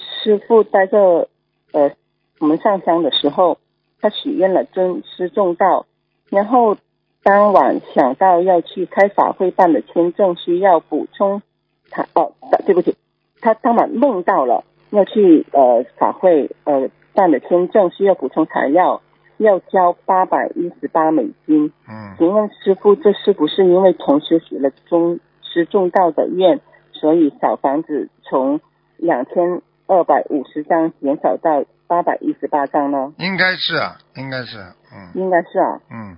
[0.00, 1.28] 师傅在这
[1.72, 1.92] 呃
[2.38, 3.58] 我们上香的时候，
[4.00, 5.86] 他许愿了尊师重道，
[6.30, 6.76] 然后
[7.22, 11.42] 当晚想到要去开法会办的签证需要补充，
[11.90, 12.32] 他哦，
[12.64, 12.96] 对不起，
[13.40, 19.02] 他当晚梦到了要去呃法会呃办的签证需要补充材料，
[19.36, 21.72] 要交八百一十八美金。
[21.86, 26.60] 嗯，请问师傅，这是不是因为同时许了中师重道的愿，
[26.92, 28.60] 所以小房子从
[28.96, 29.60] 两千
[29.90, 33.12] 二百五十张减少到八百一十八张呢？
[33.18, 34.58] 应该是啊，应该是，
[34.94, 35.80] 嗯应该是啊。
[35.90, 36.16] 嗯，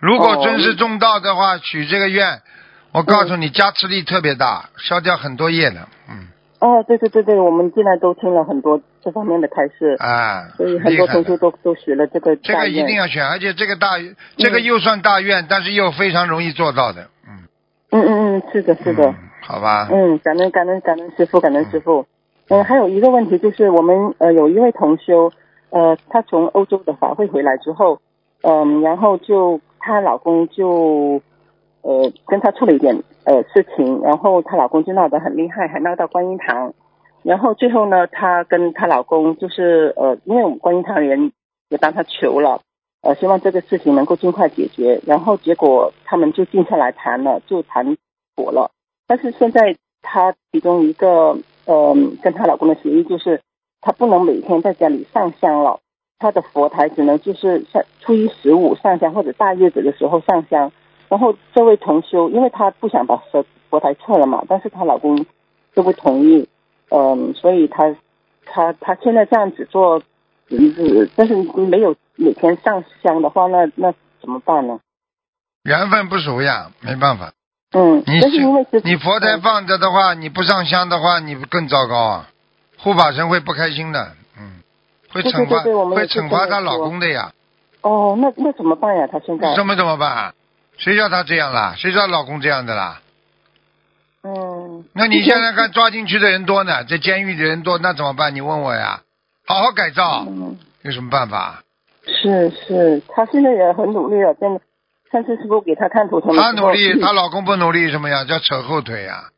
[0.00, 2.40] 如果哦尊师重道的话，许这个愿，
[2.90, 6.26] 我告诉你，加持力特别大，消掉很多业的，嗯，
[6.58, 11.06] 哦，对对对对，我们进来都听了很多这方面的开示，啊，所以很多。
[11.06, 12.84] 同学都都学了这个这个一。
[12.84, 13.90] 定要选，而且这个大，
[14.36, 17.46] 这个又算大愿，但是又非常容易做到的，嗯，
[17.92, 19.06] 嗯嗯嗯，是的，是的。
[19.06, 19.14] 嗯
[19.46, 22.06] 好吧，嗯，感恩感恩感恩师傅，感恩师傅。
[22.48, 25.32] 嗯，还有一个问题就是，我们呃有一位同修，
[25.70, 27.98] 呃，她从欧洲的法会回来之后，
[28.42, 31.22] 嗯，然后就她老公就
[31.80, 36.74] 呃跟她出了一点呃事情，然后她老公就闹得很厉害，还闹到观音堂，
[37.22, 41.32] 然后最后呢，她跟她老公就是呃，因为我们观音堂的人
[41.70, 42.60] 也帮她求了，
[43.00, 47.96] 呃，希望这个事情能够尽快解决，然后结果他们就静下来谈了，就谈
[48.36, 48.70] 妥了。
[49.06, 53.40] 但是现在她其中一个呃跟她老公的协议就是，
[53.80, 55.80] 她不能每天在家里上香了，
[56.18, 60.72] 她的佛台只能就是像初一十五上香或者大日子的时候上香。
[61.08, 65.26] 然后这位同修，因为她不想把佛佛台撤了嘛，但是她老公
[65.74, 66.48] 就不同意，
[66.88, 67.94] 嗯、所以她
[68.46, 70.02] 她她现在这样子做，
[70.48, 74.80] 嗯，但是没有每天上香的话，那那怎么办呢？
[75.62, 77.32] 缘分不熟呀，没办法。
[77.74, 82.28] 嗯，你是因为你佛台放着的话，你不上香的话，你更糟糕啊！
[82.78, 84.60] 护法神会不开心的，嗯，
[85.12, 85.60] 会惩罚，
[85.94, 87.32] 会惩罚她老公的呀。
[87.82, 89.08] 哦，那那怎么办呀？
[89.10, 90.32] 她现在什么怎么办？
[90.78, 91.74] 谁叫她这样啦？
[91.76, 93.00] 谁叫老公这样的啦？
[94.22, 98.34] 嗯，那你现在看抓进去的人多呢，在监狱的人多，那怎么办？
[98.34, 99.00] 你问我呀。
[99.46, 101.62] 好好改造，嗯，有什么办法？
[102.06, 104.60] 是是，她现在也很努力了，真的。
[105.14, 108.24] 上次师傅给她看图腾她努力，嗯她老公不努力什么呀？
[108.24, 109.30] 叫扯后腿呀。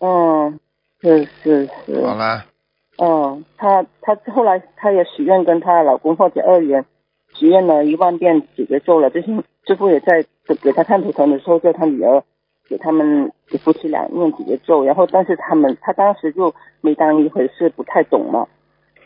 [0.00, 0.58] 嗯，
[1.00, 2.44] 是是是，好了，
[2.98, 6.84] 嗯，她她后来她也许愿跟她老公或者二元
[7.34, 9.08] 许愿了一万遍解决咒了。
[9.08, 12.24] 最近师傅也在给给她看图腾的时候，叫她女儿
[12.68, 18.48] 给他们给夫妻俩念解决咒，然后但是他们她当时就没当一回事，不太懂嘛，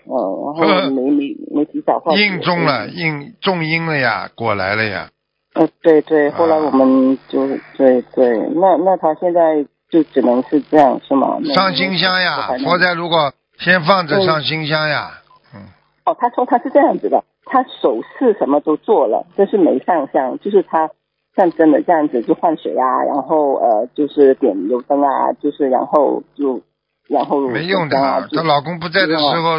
[0.07, 0.17] 嗯，
[0.57, 5.11] 然后 没没没提早应中了，应中阴了呀，果来了呀。
[5.55, 11.38] 呃，对对，后来啊我们就对对，那那他现在就只能是这样是吗？
[11.55, 15.21] 上新香呀，佛台如果先放着上新香呀，
[15.55, 15.62] 嗯，
[16.07, 20.90] 哦，他说他是这样子的，他手势什么都做了，就是没上香，就是他
[21.37, 26.62] 像真的这样子就换水啊，然后呃就是点油灯啊，就是然后就
[27.09, 29.59] 然后没用的她老公不在的时候，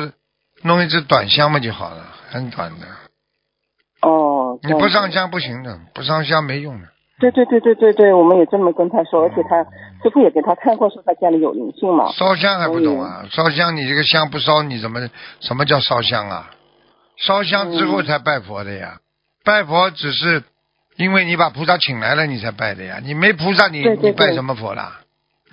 [0.63, 2.85] 弄一支短香嘛就好了，很短的。
[4.01, 6.87] 哦，你不上香不行的，不上香没用的。
[7.19, 9.63] 对对对对对对，我们也这么跟他说，而且他
[10.03, 12.11] 师傅也给他看过，说他家里有灵性嘛。
[12.11, 13.25] 烧香还不懂啊？
[13.31, 14.99] 烧香你这个香不烧，你怎么
[15.39, 16.51] 什么叫烧香啊？
[17.17, 18.97] 烧香之后才拜佛的呀，
[19.45, 20.43] 拜佛只是
[20.97, 22.99] 因为你把菩萨请来了，你才拜的呀。
[23.01, 24.99] 你没菩萨，你你拜什么佛啦？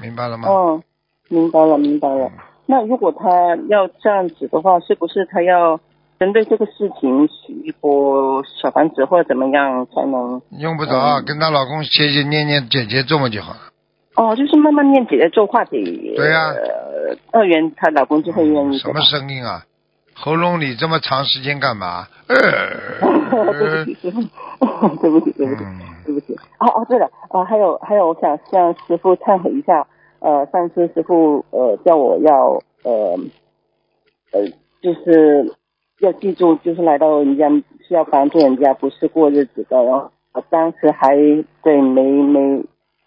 [0.00, 0.48] 明白了吗？
[0.48, 0.82] 哦，
[1.28, 2.28] 明白了，明白了。
[2.66, 3.28] 那如果他
[3.68, 5.78] 要这样子的话，是不是他要
[6.22, 10.40] 针对这个事情许一波小房子，或者怎么样才能？
[10.56, 13.58] 用不着，嗯跟她老公写写念念姐姐咒嘛就好了。
[14.14, 15.82] 哦，就是慢慢念姐姐咒化解
[16.14, 19.00] 对呀呃二元她老公就会愿意什么。
[19.00, 19.64] 声音啊？
[20.14, 22.06] 喉咙里这么长时间干嘛？
[22.28, 22.36] 呃，
[23.58, 24.20] 对不起，师傅，
[25.02, 26.34] 对不起，对不起，嗯对不起。
[26.60, 29.84] 哦哦，对了，啊，还有还有，我想向师傅忏悔一下。
[30.20, 33.18] 呃，上次师傅呃叫我要呃
[34.30, 34.46] 呃，
[34.80, 35.52] 就是
[36.02, 37.48] 要记住，就是来到人家
[37.86, 39.82] 是要帮助人家，不是过日子的。
[39.84, 41.16] 然后我当时还
[41.62, 42.64] 对没没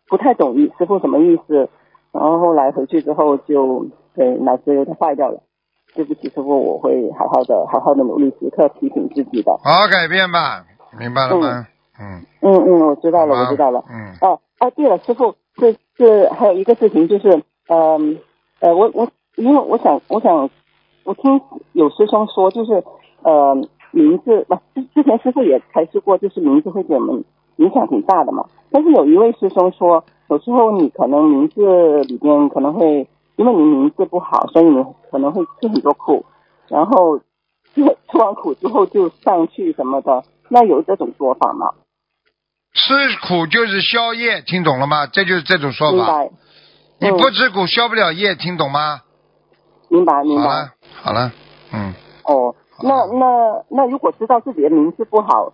[0.07, 1.67] 不太懂意师傅什么意思，
[2.11, 5.41] 然后后来回去之后就对脑子有点坏掉了。
[5.93, 9.51] 对不起，师傅，我会好好的、好好的努力，时刻提醒自己的。
[9.63, 10.65] 好好改变吧，
[10.99, 11.67] 明白了吗？
[11.99, 13.83] 嗯，嗯嗯，我知道了，我知道了。
[13.89, 18.19] 嗯，哦哦，对了，师傅，这这还有一个事情就是，嗯
[18.59, 20.49] 呃，我我因为我想我想
[21.05, 21.39] 我听
[21.73, 22.83] 有师兄说，就是
[23.21, 23.55] 呃
[23.91, 27.23] 名字不之之前师傅也开示过，就是名字会给我们
[27.57, 28.45] 影响挺大的嘛。
[28.71, 36.25] 但是有一位师兄说，有时候你可能名字里边可能会因为你名字不好，所以你可能会吃很多苦，
[36.67, 41.71] 然后吃吃完苦之后就上去什么的，那有这种说法吗？
[42.73, 42.93] 吃
[43.27, 45.05] 苦就是消业，听懂了吗？
[45.05, 45.95] 这就是这种说法。
[45.95, 46.31] 明白，
[46.99, 49.01] 你嗯不吃苦消不了业，听懂吗？
[49.87, 50.71] 明白，明白。
[51.01, 51.31] 好了，
[51.73, 55.53] 嗯，哦，那那那如果知道自己的名字不好，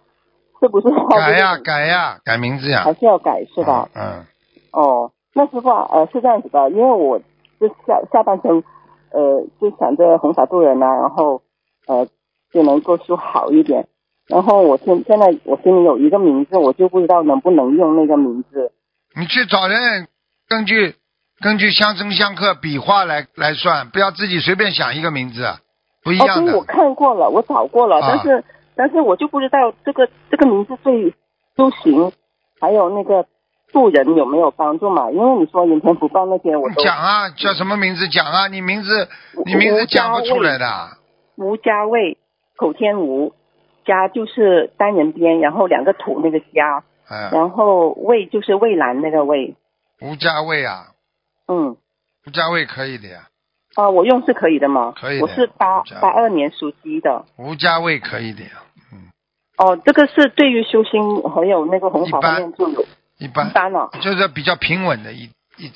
[0.60, 3.90] 是不是改呀改呀，改名字呀还，是要改是吧？
[3.96, 4.26] 嗯，
[4.72, 7.20] 哦，那师傅啊，呃，是这样子的，因为我
[7.60, 8.64] 就下下半生，
[9.12, 11.42] 呃，就想着弘法度人呐、然后
[11.88, 12.08] 呃
[12.52, 13.88] 就能够修好一点。
[14.28, 18.72] 然后我现现在我心里有一个名字，我就不知道能不能用那个名字。
[19.14, 20.08] 你去找人，
[20.48, 20.96] 根据
[21.42, 25.56] 根据相生相克笔画来来算，不要自己随便想一个名字，
[26.04, 26.64] 不一哦，样对，我。
[26.64, 28.44] 看过了，我找过了，啊但是
[28.76, 31.14] 但是我就不知道这个这个名字对
[31.58, 32.12] 修行
[32.60, 33.26] 还有那个
[33.74, 35.10] 渡人有没有帮助嘛？
[35.12, 38.08] 因为你说人天福报那些我都讲啊，叫什么名字？
[38.10, 39.10] 讲啊，你名字
[39.46, 40.66] 你名字讲不出来的。
[41.38, 42.18] 吴家卫，
[42.56, 43.34] 口天吴，
[43.86, 49.56] 家就是单人边，然后两个土那个家，嗯，然后蔚就是蔚蓝那个蔚，
[50.02, 50.88] 吴家卫啊，
[51.52, 51.76] 嗯，
[52.26, 53.28] 吴家卫可以的呀，
[53.76, 54.94] 啊，我用是可以的吗？
[54.96, 57.26] 可以的我是八八二年属鸡的。
[57.36, 59.12] 吴家卫可以的呀，嗯，
[59.58, 62.82] 哦，这个是对于修心还有那个弘法一般方面就有
[63.18, 63.90] 一一般般了。
[64.02, 65.70] 就是比较平稳的一一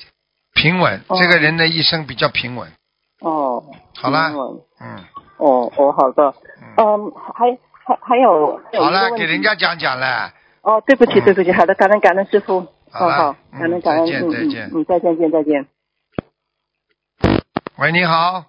[0.54, 2.72] 平稳，哦这个人的一生比较平稳。
[3.20, 3.62] 哦，
[3.96, 5.04] 好啦嗯嗯，
[5.36, 6.32] 哦哦，好的。
[6.78, 10.32] 嗯，还还还有好了，给人家讲讲了。
[10.62, 12.66] 哦，对不起嗯对不起，好的，感恩感恩师傅。
[12.90, 15.66] 好好，嗯感恩感恩，再见嗯嗯再见嗯，再见见再见。
[17.78, 18.44] 喂，你好，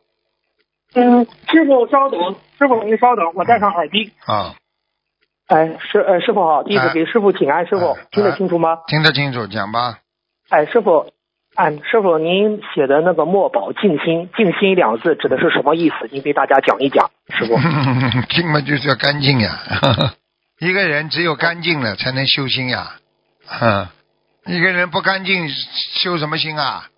[0.93, 4.13] 嗯，师傅稍等，师傅您稍等，我戴上耳机。
[4.25, 4.55] 啊，
[5.47, 8.79] 哎，师呃师傅好，弟哎子给师傅请安，师傅哎听得清楚吗？
[8.87, 9.99] 听得清楚，讲吧。
[10.49, 11.11] 哎，师傅，
[11.55, 16.07] 哎，师傅您写的那个墨宝静心，静心两字指的是什么意思？
[16.11, 17.55] 您给大家讲一讲，师傅。
[18.33, 19.51] 静嘛就是要干净呀，
[20.59, 22.93] 一个人只有干净了才能修心呀，
[23.45, 23.87] 哼，
[24.47, 25.49] 一个人不干净
[25.93, 26.89] 修什么心啊？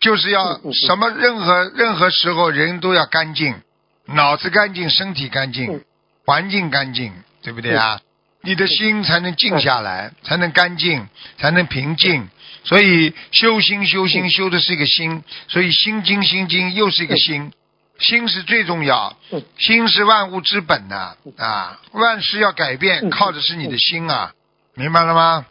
[0.00, 3.54] 就是要什么任何任何时候人都要干净，
[4.06, 5.84] 脑子干净，身体干净嗯，
[6.24, 8.00] 环境干净，对不对啊？
[8.42, 12.28] 你的心才能静下来，才能干净，才能平静。
[12.64, 17.52] 所以修心修心修的是一个心，所以心经心经又是一个心，
[17.98, 23.10] 心是最重要嗯，心是万物之本呐啊万事要改变嗯。
[23.10, 24.32] 靠的是你的心啊，
[24.74, 25.46] 明白了吗？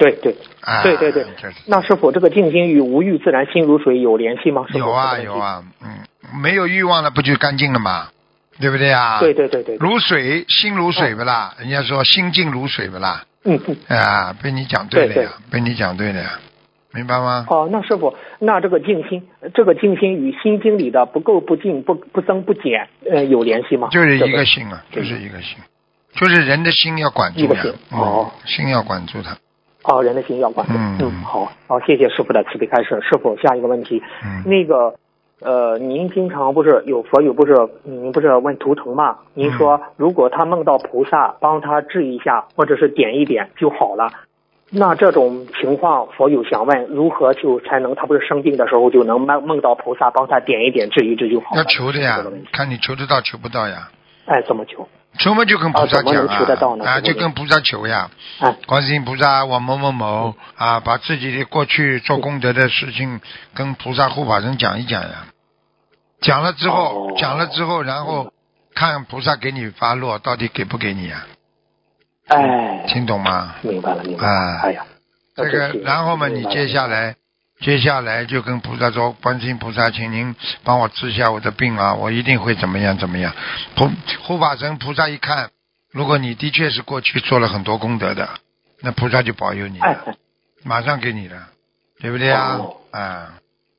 [0.00, 4.64] 对对啊，对对对就是那师傅，这个静心与无欲自然心如水有联系吗？
[4.72, 5.18] 有啊。
[5.18, 8.08] 有啊，嗯，没有欲望了不就干净了吗？
[8.58, 9.20] 对不对啊？
[9.20, 11.54] 对对对对，如水，心如水不啦？
[11.58, 13.24] 人家说心静如水不啦？
[13.44, 13.76] 嗯嗯。
[13.98, 16.38] 啊，被你讲对了对呀，被你讲对了呀，
[16.94, 17.46] 明白吗？
[17.50, 23.88] 哦，那师傅，那这个静心，这个静心与心经里的不垢不净不不增不减，呃，有联系吗？
[23.90, 25.56] 就是一个心啊，就是一个心，
[26.14, 29.36] 就是人的心要管住呀一个心，嗯哦，心要管住它，
[29.84, 30.66] 哦，人的心要管。
[30.70, 33.00] 嗯好，好，谢谢师傅的慈悲开示。
[33.02, 34.94] 师傅，下一个问题，嗯，那个，
[35.40, 39.16] 呃，您经常不是有佛友不是您不是问图腾吗？
[39.34, 44.10] 您说如果他梦到菩萨帮他治一下，或者是点一点就好了。
[44.72, 51.62] 那这种情况，佛友想问，如何就才能他不是生病的时候就能梦梦到菩萨帮他点一点治一治就好了？
[51.62, 53.88] 要求的呀看你求得到求不到呀，
[54.26, 54.86] 哎，怎么求？
[55.18, 63.20] 求嘛就跟菩萨讲能求得到呢啊，就跟菩萨求呀，啊，观世音菩萨，我某某某啊，把自己的过去做功德的事情
[63.54, 65.26] 跟菩萨护法神讲一讲呀。
[66.20, 68.32] 讲了之后，哦讲了之后，然后
[68.74, 71.26] 看菩萨给你发落，到底给不给你啊？
[72.28, 73.56] 哎，听懂吗？
[73.62, 74.32] 明白了，明白了。
[74.32, 74.86] 啊哎呀，
[75.34, 77.16] 这个，然后嘛，你接下，来，
[77.60, 83.34] 接下来就跟菩萨说，观世音菩萨，请您帮我治下我的病啊，我一定会怎么样怎么样。
[83.76, 83.90] 护
[84.22, 85.50] 护法神菩萨一看，
[85.92, 88.28] 如果你的确是过去做了很多功德的，
[88.80, 89.78] 那菩萨就保佑你
[90.64, 91.48] 马上给你了，
[92.00, 92.76] 对不对啊哦？
[92.92, 93.34] 啊，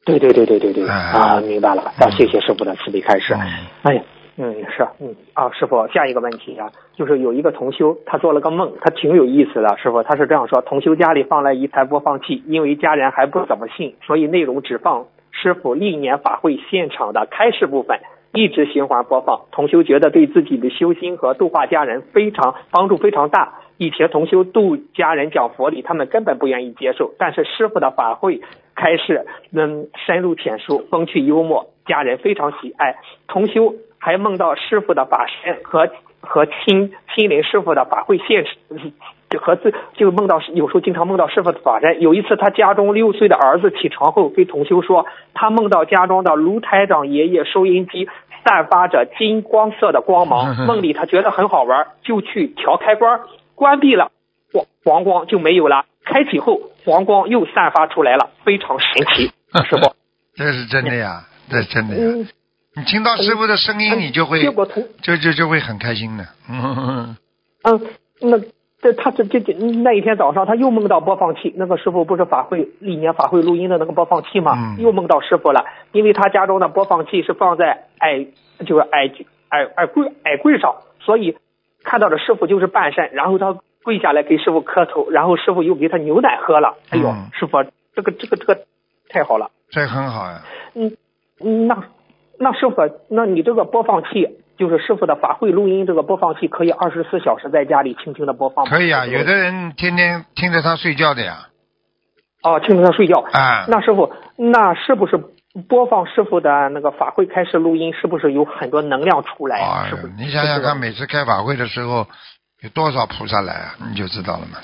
[0.06, 1.82] 对对对对对对，哎啊，明白了。
[1.82, 3.34] 啊，谢谢师傅的慈悲开示。
[3.34, 3.42] 嗯
[3.84, 4.04] 哎呀，
[4.38, 9.78] 嗯，是，嗯啊，师傅，下一个问题啊，就是有一个同修，他做了个梦，他挺有意思的。
[9.78, 18.00] 师傅，他是这样说：同修家里放了一台播放器，因为家人还不怎么信，所以内容只放师傅历年法会现场的开示部分，
[18.34, 19.42] 一直循环播放。
[19.52, 28.42] 同修觉得对自己的修心和度化家人非常帮助非常大，以前同修度家人讲佛理，他们根本不愿意接受，但是师傅的法会
[28.76, 32.98] 开示，嗯，深入浅出，风趣幽默，家人非常喜爱。
[33.28, 38.56] 同修还梦到师傅的法身和和亲亲临师傅的法会现实，
[39.30, 42.02] 就和自就梦到有时候经常梦到师傅的法身。
[42.02, 48.08] 有一次，他家中六岁的儿子起床后对同修说，他梦到家中的卢台长爷爷收音机
[48.46, 53.22] 散发着金光色的光芒， 梦里他觉得很好玩，就去调开关，
[53.56, 54.12] 关闭了，
[54.52, 55.86] 黄黄光就没有了。
[56.04, 59.32] 开启后，黄光又散发出来了，非常神奇，
[59.70, 59.96] 师傅。
[60.34, 61.96] 这是真的呀，这真的
[62.74, 64.42] 你听到师傅的声音，嗯你就会
[65.02, 66.26] 就就就会很开心的。
[66.50, 67.18] 嗯，
[67.64, 67.82] 嗯，
[68.22, 68.40] 那
[68.82, 78.26] 这他这这这那一天早上他又梦到播放器，那个师傅不是法会历年法会录音的那个播放器吗，嗯又梦到师傅了，因为他家中的播放器是放在矮
[78.66, 79.12] 就是矮
[79.50, 81.36] 矮矮柜矮柜上，所以
[81.84, 87.58] 看到的师傅就是半身，然后他跪下来给师傅磕头，然后师傅又给他牛奶喝了，哎呦，嗯师傅
[87.94, 88.62] 这个这个这个
[89.10, 89.52] 太好了。
[89.70, 90.42] 这很好呀。
[90.74, 90.98] 嗯，嗯
[91.44, 91.84] 那
[92.40, 92.76] 那师傅，
[93.10, 94.28] 那你这个播放器，
[94.58, 98.72] 就是师傅的法会录音这个播放器，可以二十四小时在家里轻轻的播放吗？
[98.72, 101.48] 可以啊，有的人天天听着他睡觉的呀。
[102.44, 103.20] 哦，听着他睡觉。
[103.32, 105.18] 啊，那师傅，那是不是
[105.68, 109.60] 播放师傅的那个法会开始录音，是不是有很多能量出来？
[109.60, 110.14] 啊是不是？
[110.18, 112.08] 你想想看，每次开法会的时候，
[112.64, 113.76] 有多少菩萨来啊？
[113.90, 114.58] 你就知道了嘛。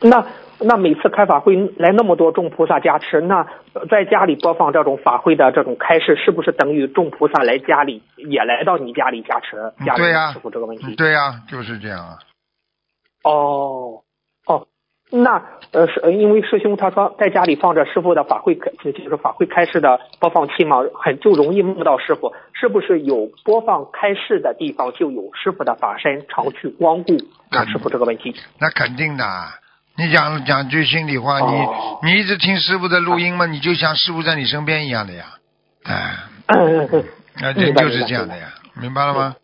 [0.00, 0.24] 那
[0.60, 9.72] 那每次开法会来那么多众菩萨加持，那呃在家里播放这种法会的这种开示，是不是等于众菩萨来家里也来到你家里加持？
[9.86, 10.96] 加持对呀师傅这个问题。
[10.96, 12.18] 对呀、就是这样啊。
[13.22, 14.02] 哦
[14.46, 14.66] 哦，
[15.10, 22.32] 那呃是呃因为师兄他说在家里放着师傅的法会开，就就是法会开示的播放器嘛，很就容易梦到师傅。
[22.52, 27.16] 是不是有播放开示的地方就有师傅的法身常去光顾？
[27.50, 28.34] 那师傅这个问题。
[28.60, 29.24] 那肯定的。
[29.98, 35.24] 你讲讲句心里话，哦你你一直听师傅的录音嘛，你就像师傅在你身边一样的呀。
[35.82, 36.14] 哎，
[36.46, 37.04] 嗯嗯嗯。
[37.40, 38.46] 那明白人就是这样的呀，
[38.80, 39.34] 明白了吗？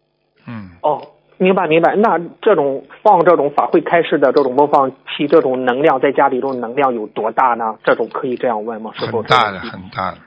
[0.46, 1.96] 嗯，哦，明白明白。
[1.96, 7.74] 那这种放这种法会开示的这种播放器，这种能量在家里这种能量有多大呢？
[7.84, 8.92] 这种可以这样问吗？
[8.98, 9.22] 师傅？
[9.22, 10.18] 很大的，很大的，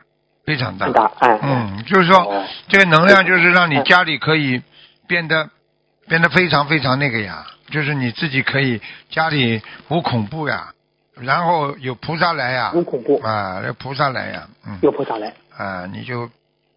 [0.46, 0.86] 非常大。
[0.88, 1.40] 很大，哎。
[1.42, 4.62] 嗯，就是说哦这个能量就是让你家里可以
[5.08, 5.50] 变得
[6.10, 10.74] 变得非常非常那个呀，就是你自己可以家里无恐怖呀，
[11.20, 15.34] 然后有菩萨来呀，无恐怖，啊，有菩萨来呀，嗯，有菩萨来。
[15.58, 16.30] 啊，你就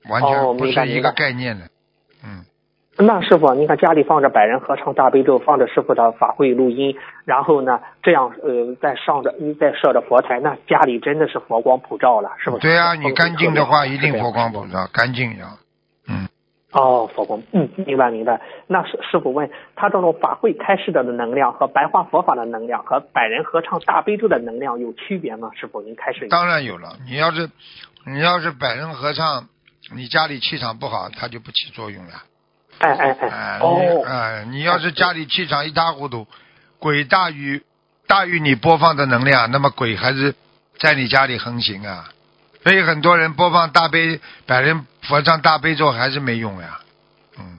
[0.09, 1.67] 完哦全不是一个概念的，
[2.25, 2.45] 嗯，
[2.97, 12.63] 那师傅，你看家里放着百人合唱大悲咒，放着师傅的法会录音，然后呢，这样呃，再上着再设着佛台，那家里真的是佛光普照了，是不是？
[12.63, 15.59] 对啊，你干净的话一定佛光普照，干净呀，
[16.09, 16.27] 嗯，
[16.73, 18.41] 哦，佛光，嗯，明白明白。
[18.69, 25.51] 那师师傅问他这种法会开示的能量和白话佛法的能量和百人合唱大悲咒的能量有区别吗？
[25.55, 26.29] 师傅，您开示。
[26.29, 27.51] 当然有了，你要是
[28.07, 29.49] 你要是百人合唱，
[29.95, 32.13] 你家里气场不好，它就不起作用了。
[32.79, 36.27] 哎哎哎、哎，哦，哎、你要是家里气场一塌糊涂，
[36.79, 37.63] 鬼大于
[38.07, 40.37] 大于你播放的能量，那么鬼还是
[40.79, 42.09] 在你家里横行啊。
[42.63, 46.81] 所以很多人播放大悲百人佛唱大悲咒还是没用呀，
[47.39, 47.59] 嗯，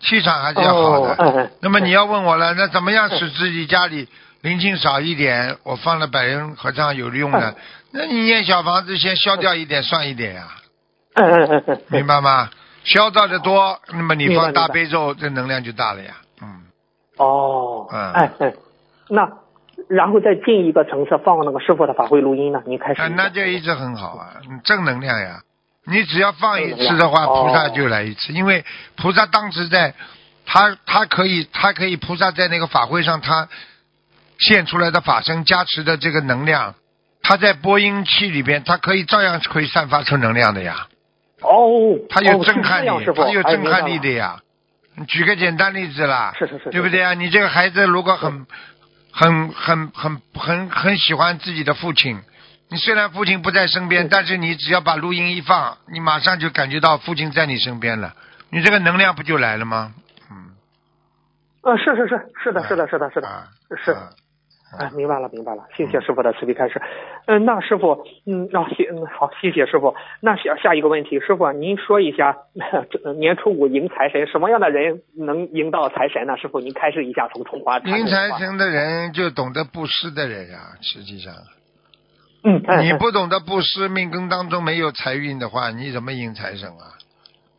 [0.00, 1.50] 气场还是要好的。
[1.60, 4.08] 那么你要问我了，那怎么样使自己家里
[4.42, 5.56] 灵性少一点？
[5.62, 7.56] 我放了百人合唱有用的，
[7.92, 10.48] 那你念小房子先消掉一点算一点呀，
[11.14, 12.50] 嗯嗯嗯嗯，明白吗？
[12.84, 16.16] 消掉的多，那么你放大悲咒，这能量就大了呀。
[16.42, 16.64] 嗯，
[17.16, 18.52] 哦，嗯哎哎，
[19.08, 19.26] 那
[19.88, 22.62] 然后再进一个层次放那个师傅的法会录音呢？
[22.66, 25.40] 你开始啊，那就一直很好啊，嗯正能量呀。
[25.86, 28.64] 你只要放一次的话，菩萨哦就来一次，因为
[28.96, 29.94] 菩萨当时在，
[30.46, 33.48] 他他可以他可以菩萨在那个法会上他
[34.38, 36.74] 现出来的法身加持的这个能量，
[37.22, 40.86] 他在播音器里边，他可以照样可以散发出能量的呀。
[41.42, 44.40] 哦，他有哦震撼力，是这样师傅它有哎震撼力的呀。
[44.96, 47.12] 你举个简单例子啦，是是是，对不对啊？
[47.14, 48.46] 你这个孩子如果很、
[49.14, 52.20] 很、很、很、很、很喜欢自己的父亲，
[52.68, 58.14] 你虽然父亲不在身边，嗯但是你只要把录音一放，你马上就感觉到父亲在你身边了，
[58.50, 59.94] 你这个能量不就来了吗？
[60.30, 60.50] 嗯，
[61.62, 63.48] 呃，是是是是的，是的，是的，是的，啊
[63.84, 63.92] 是。
[63.92, 64.10] 啊
[64.78, 66.80] 哎，明白了，明白了，谢谢师傅的慈悲开示。
[67.26, 69.94] 嗯、那师傅，嗯，那谢，嗯，好，谢谢师傅。
[70.20, 72.36] 那下下一个问题，师傅您说一下，
[72.90, 76.36] 这年初五迎财神，什么样的人能迎到财神呢？
[76.36, 81.32] 师傅您开示一下，从中华迎，财神的人就懂得布施的人呀、实际上。
[82.44, 86.92] 嗯，你不懂得布施，命根当中没有财运的话，你怎么迎财神啊？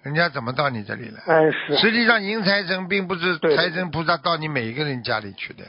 [0.04, 1.24] 人家怎么到你这里来？
[1.26, 5.64] 哎是，实际上，迎财神并不是财神菩萨到你每一个人家里去的，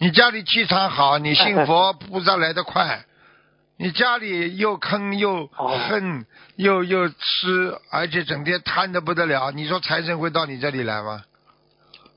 [0.00, 3.04] 你家里气场好， 你信佛，菩萨来得快。
[3.76, 6.26] 你家里又坑又恨
[6.56, 7.14] 又又吃，
[7.90, 11.22] 而且整天贪的不得了，你说财神会到你这里来吗？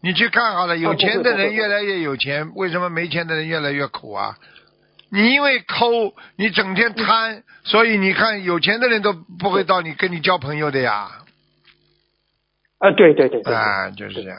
[0.02, 4.38] 你去看好了，有钱的人越来越有钱，为什么没钱的人越来越苦啊？
[5.10, 11.12] 你因为抠，你整天贪，所以你看有钱的人都不会到你跟你交朋友的呀。
[12.80, 13.54] 啊，对对对对。
[13.54, 14.38] 啊，就是这样。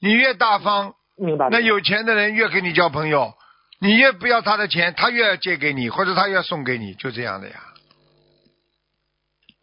[0.00, 1.48] 你越大方，明白。
[1.50, 3.34] 那有钱的人越跟你交朋友。
[3.82, 7.54] 你越不要他的钱，他越要借给你，或者他越送给你，就这样的呀。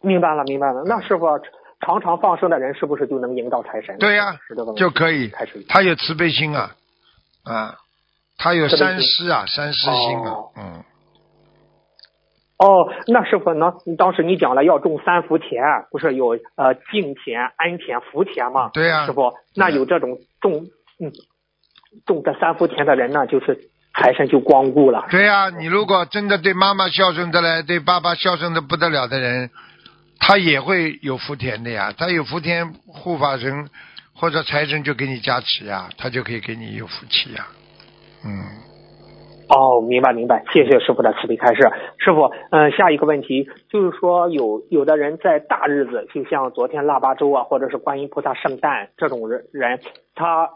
[0.02, 0.82] 明白了，明白了。
[0.86, 1.24] 那师傅
[1.86, 3.96] 常常放生的人，是不是就能迎到财神？
[3.98, 4.36] 对呀，
[4.76, 5.30] 就可以。
[5.68, 6.74] 他有慈悲心啊，
[7.44, 7.76] 啊，
[8.38, 10.84] 他有三思啊，三思心啊，嗯。
[12.58, 18.70] 哦，那师傅，呢当时你讲了要种三福田，不是有呃敬田、安田、福田吗？
[18.74, 19.06] 对呀。
[19.06, 20.66] 师傅，那有这种种
[20.98, 21.12] 嗯
[22.06, 23.58] 种这三福田的人呢，就是。
[24.00, 25.06] 财神就光顾了。
[25.10, 29.50] 对呀，你如果真的对妈妈孝顺的嘞，对爸爸孝顺的不得了的人，
[30.20, 31.92] 他也会有福田的呀。
[31.98, 33.68] 他有福田护法神
[34.14, 37.48] 或者财神就给你加持呀，他就可以给你有福气呀。
[38.24, 38.30] 嗯。
[39.48, 41.68] 哦，明白明白，谢谢师傅的慈悲开示。
[41.98, 49.80] 师傅，嗯，下一个问题就是说，有有的人在大日子，就像昨天腊八粥啊，或者是观音菩萨圣诞这种人人，
[50.14, 50.50] 他。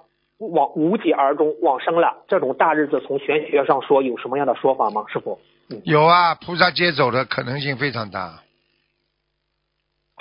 [0.50, 2.24] 往无疾而终，往生了。
[2.28, 5.04] 这种大日子，从玄学上说，有什么样的说法吗？
[5.08, 5.38] 师傅？
[5.84, 8.42] 有啊，菩萨接走的可能性非常大，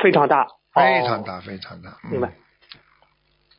[0.01, 1.97] 非常大，非常大，非常大。
[2.09, 2.31] 明白，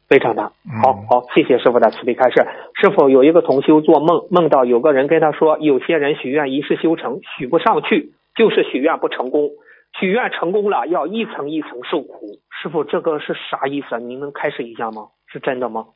[0.08, 0.52] 非常大。
[0.82, 2.46] 好好，谢谢师傅的慈悲开示。
[2.80, 9.50] 师傅有一个同修做梦，梦到有个人跟他说，有些人许愿一世修成，许不上去，就是许愿不成功；
[10.00, 12.38] 许愿成功了，要一层一层受苦。
[12.62, 13.98] 师傅，这个是啥意思？
[13.98, 15.08] 您能开示一下吗？
[15.26, 15.86] 是真的吗？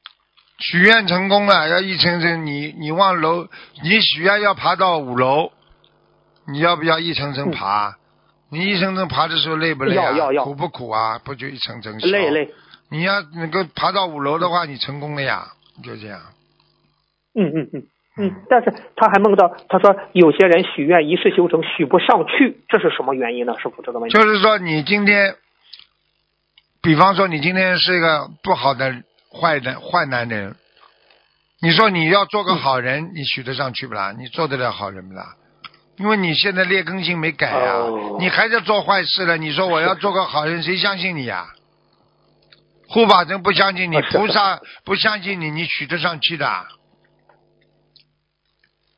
[0.59, 3.47] 许愿成功了，要一层层，你你往楼，
[3.83, 5.53] 你许愿要爬到五楼，
[6.49, 7.97] 你要不要一层层爬？
[8.49, 10.15] 你一层层爬的时候累不累啊？
[10.45, 11.19] 苦不苦啊？
[11.19, 12.07] 不就一层层小？
[12.09, 12.55] 累累。
[12.91, 15.49] 你要能够爬到五楼的话，你成功了呀，
[15.85, 16.21] 就这样。
[17.35, 17.83] 嗯嗯嗯
[18.19, 23.53] 嗯，但是他还梦到，他说有些人许愿一世修成，许不上去，这是什么原因呢？
[23.61, 24.17] 师傅，这个问题。
[24.17, 25.35] 就是说，你今天，
[26.81, 29.03] 比方说你今天是一个不好的。
[29.37, 30.57] 坏的坏男人，
[31.61, 34.13] 你说你要做个好人，你许得上去不啦？
[34.19, 35.37] 你做得了好人不啦？
[35.99, 37.75] 因为你现在劣根性没改呀，
[38.19, 39.37] 你还在做坏事了。
[39.37, 41.47] 你说我要做个好人， 谁相信你呀？
[42.89, 46.47] 护法神不相信你，菩萨不相信你，你许得上去的？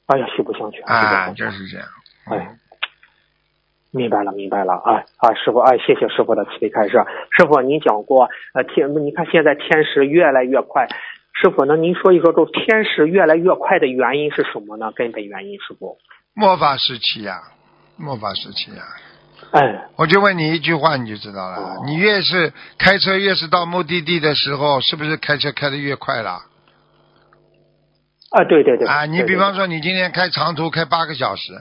[0.06, 1.30] 哎呀，许不上去啊！
[1.32, 1.88] 就是这样，
[2.30, 2.58] 哎。
[3.90, 5.32] 明白了，明白了啊啊！
[5.32, 6.98] 师傅，哎，谢谢师傅的慈悲开示。
[7.30, 10.86] 师傅，您讲过，呃，天，你看现在天时越来越快。
[11.32, 14.92] 师傅，那您说一说，这天时越来越快的原因是什么呢？
[14.92, 15.96] 根本原因，师傅？
[16.34, 17.40] 末法时期呀，
[17.96, 18.82] 末法时期呀。
[19.52, 21.76] 哎，我就问你一句话，你就知道了。
[21.86, 26.42] 你越是开车，越是到目的地的时候，是不是开车开的越快了？
[28.32, 28.86] 啊，对对对。
[28.86, 31.52] 啊，你比方说，你今天开长途，开八个小时。
[31.52, 31.58] 对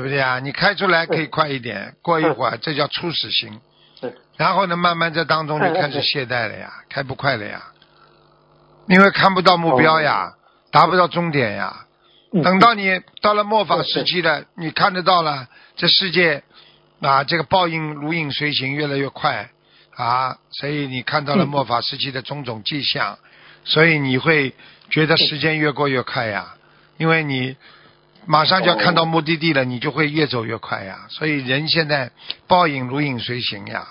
[0.00, 0.38] 不对啊？
[0.38, 3.60] 你开出来可以快一点，过一会儿这叫初始心，
[4.36, 7.60] 然后呢，慢慢在当中就开始懈怠了呀，开不快了呀，
[8.86, 10.34] 因为看不到目标呀，
[10.70, 11.86] 达不到终点呀。
[12.44, 16.44] 等到你到了末法时期了，你看得到了，这世界
[17.00, 19.50] 啊，这个报应如影随形，越来越快
[19.96, 23.18] 啊，所以你看到了末法时期的种种迹象，
[23.64, 24.54] 所以你会
[24.88, 26.54] 觉得时间越过越快呀，
[26.96, 27.56] 因为你。
[28.26, 31.06] 马上就要看到目的地了，你就会越走越快呀。
[31.08, 32.10] 所以人现在
[32.46, 33.84] 报应如影随形呀，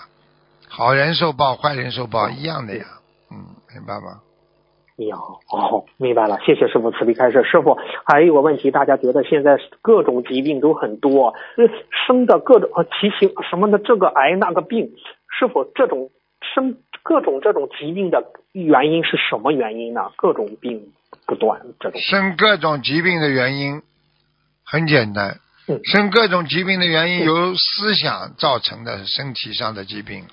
[0.68, 2.84] 好人受报，坏人受报一样的呀。
[3.30, 3.36] 嗯，
[3.74, 4.20] 明白吗？
[4.96, 6.38] 你好，哦，明白了。
[6.44, 7.42] 谢谢师傅慈悲开示。
[7.42, 11.34] 师傅还有个问题，大家觉得现在各种疾病都很多，
[12.06, 14.90] 生的各种奇形什么的，这个癌那个病，
[15.38, 16.10] 是否这种
[16.54, 20.12] 生各种这种疾病的原因是什么原因呢？
[20.16, 20.92] 各种病
[21.26, 23.82] 不断，这种生各种疾病的原因。
[24.70, 25.40] 很简单，
[25.82, 30.28] 生各种疾病的原因由思想造成的身体上的疾病。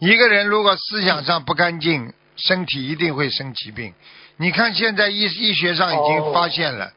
[0.00, 3.94] 一个人如果思想上不干净，身体一定会生疾病。
[4.36, 6.92] 你看现在医医学上已经发现了，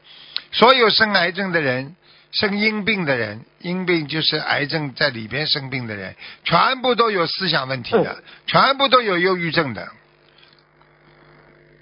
[0.50, 1.94] 所有生癌症的人、
[2.32, 9.88] 生阴病的人，阴病就是癌症在里边生病的人，全部都有思想问题的，全部都有忧郁症的。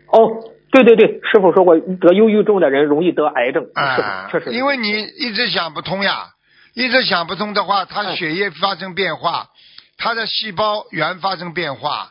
[0.09, 0.51] 哦。
[0.75, 4.51] 对对对，师傅说过，得忧郁症的人容易得癌症，啊，确实。
[4.51, 6.31] 因为你一直想不通呀，
[6.75, 9.51] 一直想不通的话，他血液发生变化，
[9.97, 12.11] 他的细胞源发生变化，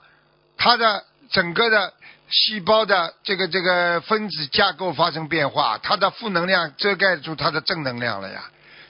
[0.57, 1.91] 他的整个的
[2.30, 8.43] 细胞的这个这个分子架构发生变化，他的负能量遮盖住他的正能量了呀。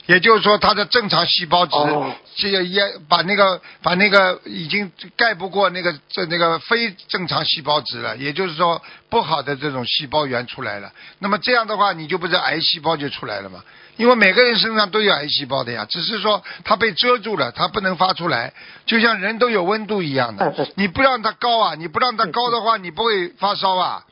[0.06, 10.92] 也就是说，它的正常细胞质哦这个也把那个把那个已经盖不过那个这那个非正常细胞值了，也就是说不好的这种细胞源出来了。
[11.20, 13.62] 那么这样的话，你就不是癌细胞就出来了嘛？
[13.96, 18.52] 因为每个人身上都有癌细胞的呀，只是说它被遮住了，它不能发出来，
[18.84, 20.44] 就像人都有温度一样的。
[20.74, 24.04] 你不让它高啊，你不让它高的话，你不会发烧啊。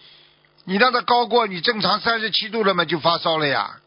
[0.64, 3.78] 你让它高过你正常三十七度了嘛，就发烧了呀。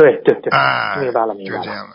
[0.00, 1.62] 对对对，啊，明白了明白了。
[1.62, 1.92] 就这样了。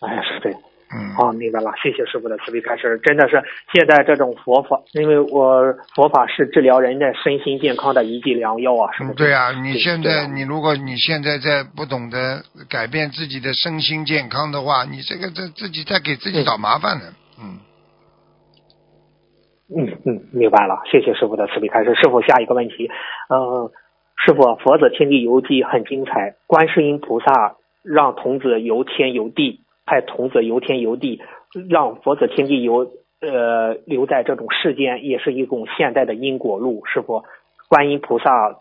[0.00, 0.58] 哎，是这样。
[0.90, 2.98] 嗯，好，明白了，谢谢师傅的慈悲开示。
[3.04, 3.42] 真的是
[3.74, 9.14] 现在这种佛法，因为我佛法是治疗人的身心健康的一剂良药啊，是不是？
[9.14, 17.04] 嗯对啊，你现在你如果你现在在不懂得改变自己的身心健康的话，你这个这自己在给自己找麻烦呢。
[17.38, 17.60] 嗯，
[19.76, 21.94] 嗯嗯，明白了，谢谢师傅的慈悲开示。
[21.96, 22.88] 师傅，下一个问题，
[23.28, 23.70] 呃，
[24.26, 31.22] 师傅，《佛子天地游记》很精彩，观世音菩萨让童子游天游地，派童子游天游地，
[31.70, 32.90] 让佛子天地游
[33.20, 36.84] 呃留在这种世间，也是一种现代的因果路。
[36.84, 37.22] 师傅，
[37.68, 38.56] 观音菩萨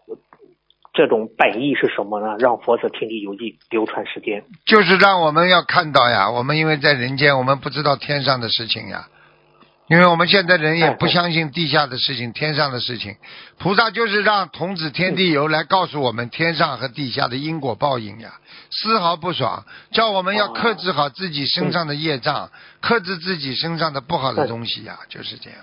[0.93, 2.37] 这种本意是什么呢？
[2.39, 4.43] 让佛子天地游记流传世间。
[4.65, 9.07] 就是让我们要看到呀，我们因为在人间，我们不知道天上的事情呀。
[9.89, 13.15] 因为我们现在人也不相信地下的事情、天上的事情，
[13.57, 18.33] 菩萨就是让童子天地游来告诉我们天上和地下的因果报应呀，
[18.69, 22.49] 丝毫不爽，叫我们要克制好自己身上的业障，
[22.81, 25.59] 克制自己身上的不好的东西呀，就是这样。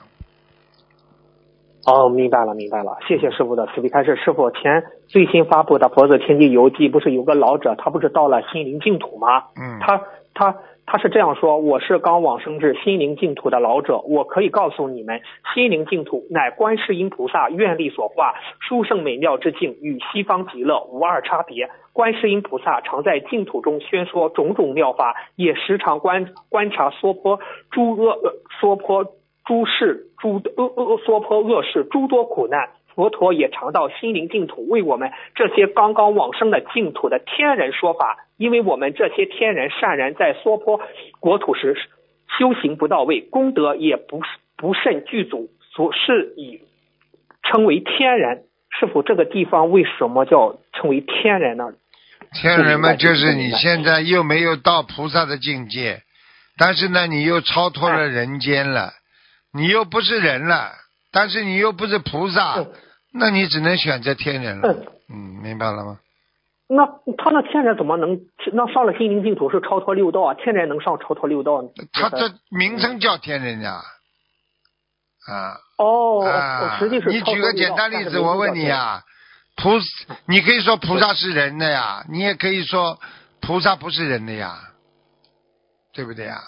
[1.86, 4.16] 哦，明白了，明白了，谢谢师傅的慈悲开示。
[4.16, 9.42] 师傅前最新发布的《佛子天地游记》，不是有个老者，他不是到了心灵净土吗？
[9.60, 10.00] 嗯，他
[10.32, 10.56] 他
[10.86, 15.22] 他是这样说：我是刚往生至心灵净土的老者，我可以告诉你们，
[15.54, 21.70] 心灵净土乃观世音菩萨愿力所化，殊胜美妙之境，与西方极乐无二差别。
[21.92, 29.04] 观世音菩萨常在净土中宣说种种妙法，也时常观观察娑婆诸恶呃娑婆
[29.46, 32.68] 诸事诸恶恶娑婆恶事诸多苦难。
[32.94, 40.80] 佛陀也尝到心灵净土为我们这些刚刚往生的净土的天人说法，因为我们这些天人善人在娑婆
[41.20, 41.76] 国土时
[42.38, 44.20] 修行不到位，功德也不
[44.56, 46.60] 不甚具足，所是以
[47.42, 48.44] 称为天人。
[48.76, 51.72] 是否，这个地方为什么叫称为天人呢？
[52.32, 56.02] 天人嘛就是你现在又没有到菩萨的境界，
[56.58, 58.90] 但是呢，你又超脱了人间了，
[59.52, 60.72] 你又不是人了，
[61.14, 62.72] 但是你又不是菩萨嗯，
[63.14, 64.86] 那你只能选择天人了嗯。
[65.08, 66.00] 嗯，明白了吗？
[66.66, 66.84] 那
[67.16, 68.18] 他那天人怎么能
[68.52, 70.34] 那上了心灵净土是超脱六道啊？
[70.34, 71.68] 天人能上超脱六道呢？
[71.92, 73.82] 他这名称叫天人呀，
[75.28, 76.78] 啊哦，啊！
[76.78, 79.02] 实际是你举个简单例子，我问你啊，
[79.56, 79.70] 菩，
[80.26, 82.98] 你可以说菩萨是人的呀，你也可以说
[83.40, 84.58] 菩萨不是人的呀，
[85.92, 86.40] 对不对呀？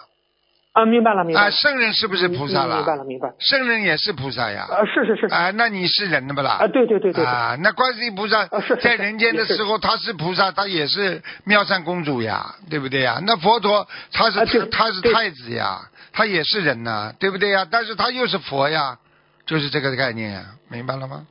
[0.76, 1.46] 啊，明白了，明白了。
[1.46, 2.76] 啊，圣人是不是菩萨嗯了？
[2.76, 4.66] 明白了明白了圣人也是菩萨呀。
[4.68, 6.58] 啊，是是是啊，那你是人的不啦？
[6.60, 8.46] 啊，对对对对对，啊，那观世音菩萨
[8.82, 13.18] 在人间的时候，他是菩萨，他也是妙善公主呀，对不对呀？
[13.26, 15.80] 那佛陀他是他是太子呀，
[16.12, 17.66] 他也是人呐，对不对呀？
[17.70, 18.98] 但是他又是佛呀，
[19.46, 21.26] 就是这个概念呀，明白了吗？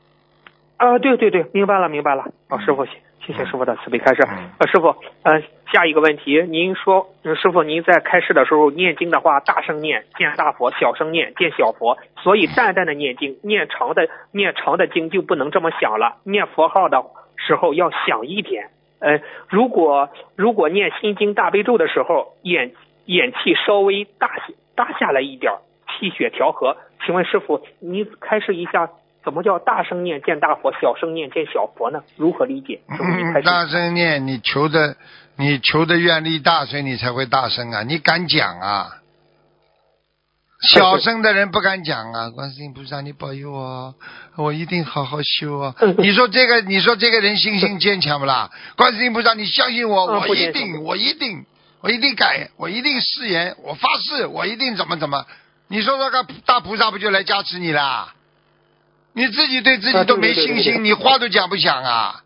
[0.77, 2.23] 啊，对对对，明白了明白了。
[2.47, 2.91] 啊，师傅，谢
[3.27, 4.23] 谢谢师傅的慈悲开示。
[4.27, 4.87] 嗯呃，师傅，
[5.21, 5.39] 呃，
[5.71, 7.07] 下一个问题，您说，
[7.41, 17.03] 师傅您在开示的时候念经的话，大声念见大佛，小声念见小佛，所以淡淡的念经，念长的念长的经就不能这么响了，念佛号的
[17.35, 18.69] 时候要响一点。
[18.99, 22.71] 呃，如果如果念心经大悲咒的时候，眼
[23.05, 24.31] 眼气稍微大
[24.75, 25.51] 大下来一点，
[25.87, 28.89] 气血调和，请问师傅，您开示一下，
[29.23, 32.03] 怎么叫大声念见大佛，小声念见小佛呢？
[32.17, 32.79] 如何理解？
[33.43, 34.95] 大声念，你求的
[35.37, 37.83] 你求的愿力大，所以你才会大声啊！
[37.83, 38.89] 你敢讲啊？
[40.61, 42.29] 小声的人不敢讲啊！
[42.29, 43.93] 观世音菩萨，你保佑我，
[44.37, 45.75] 我一定好好修啊！
[45.97, 48.49] 你说这个，你说这个人信心坚强不啦？
[48.77, 51.45] 观世音菩萨，你相信我，我一定，我一定，
[51.81, 55.25] 我一定改，我一定誓言，我发誓，我一定怎么怎么？
[55.67, 58.13] 你说那个大菩萨不就来加持你啦？
[59.13, 62.23] 你自己对自己啊都没信心，你话都讲不响啊，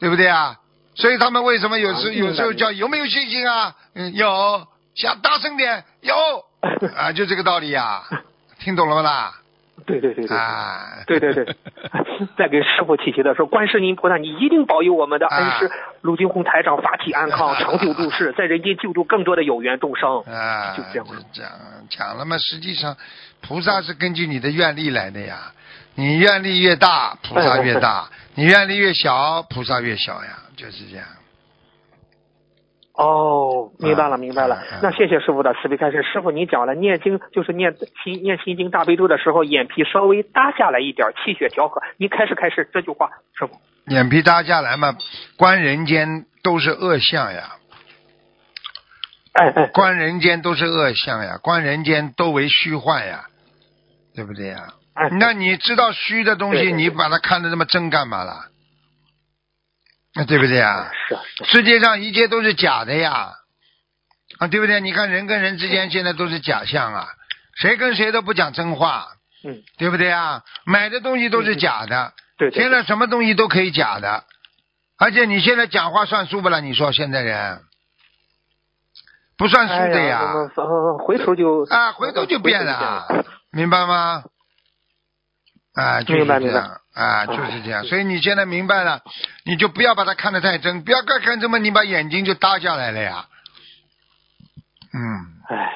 [0.00, 0.58] 对不对啊？
[0.96, 3.76] 所以他们为什么有时啊有时候叫有没有信心啊？
[3.94, 6.14] 嗯，有，想大声点，有。
[6.96, 8.02] 啊，就这个道理呀、
[8.58, 9.34] 听懂了吗啦？
[9.84, 10.36] 对对对对。
[10.36, 11.44] 啊，对对对，
[12.36, 15.72] 在 给师傅祈求的时候，观世音菩萨，你一定保佑我们的恩师啊。
[16.00, 20.22] 陆金红台长法体安康， 长久住世，在人间救助更多的有缘众生。
[20.22, 21.46] 啊，就这样讲
[21.90, 22.96] 讲了嘛，实际上
[23.42, 25.52] 菩萨是根据你的愿力来的呀，
[25.96, 31.06] 你愿力越大，菩萨越大；你愿力越小，菩萨越小呀，就是这样。
[32.92, 34.62] 哦，明白了，明白了。
[34.82, 36.02] 那谢谢师傅的慈悲开示。
[36.02, 41.82] 师傅，你讲了念经就是念心念心经大悲咒的时候，眼皮稍微耷下来一点，气血调和。
[41.98, 43.60] 您开始开始这句话，师傅。
[43.86, 44.96] 眼皮耷下来嘛，
[45.36, 47.56] 观人间都是恶相呀，
[49.32, 53.26] 哎哎，观人间都是恶相呀，观人间都为虚幻呀，
[54.14, 54.72] 对不对呀？
[54.96, 58.46] 哎， 那你知道虚的东西，你把它看得那么真干嘛了？
[60.14, 60.90] 那对不对啊？
[61.08, 63.32] 是啊世界上一切都是假的呀，
[64.38, 64.80] 啊，对不对？
[64.80, 67.06] 你看人跟人之间现在都是假象啊，
[67.56, 69.06] 谁跟谁都不讲真话，
[69.44, 70.42] 嗯，对不对啊？
[70.64, 72.12] 买的东西都是假的。
[72.52, 74.24] 现在什么东西都可以假的，
[74.98, 76.60] 而且你现在讲话算数不啦？
[76.60, 77.60] 你说现在人。
[79.38, 80.32] 不算数哎的呀，
[81.06, 83.06] 回头就啊，回头就变了，
[83.52, 84.22] 明白吗？
[85.76, 87.84] 啊，就是明白明白这样啊，就是这样。
[87.84, 89.02] 所以你现在明白了，
[89.44, 93.26] 你就不要把它看得太真，不要看看这么，你把眼睛就耷下来了呀。
[94.92, 94.98] 嗯，
[95.48, 95.72] 哎，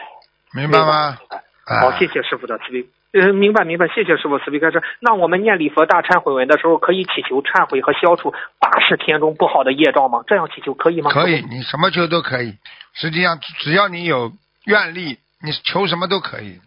[0.55, 1.19] 明白吗？
[1.67, 2.89] 啊好，谢谢师傅的慈悲。
[3.13, 4.83] 嗯，明白明白，谢谢师傅慈悲开示。
[5.01, 10.23] 那我们念礼佛大忏悔文的时候，可以祈求忏悔和消除八十天中不好的业障吗？
[10.27, 11.11] 这样祈求可以吗？
[11.11, 12.57] 可以，你什么求都可以。
[12.95, 14.33] 实际上，只要你有
[14.65, 16.61] 愿力，你求什么都可以。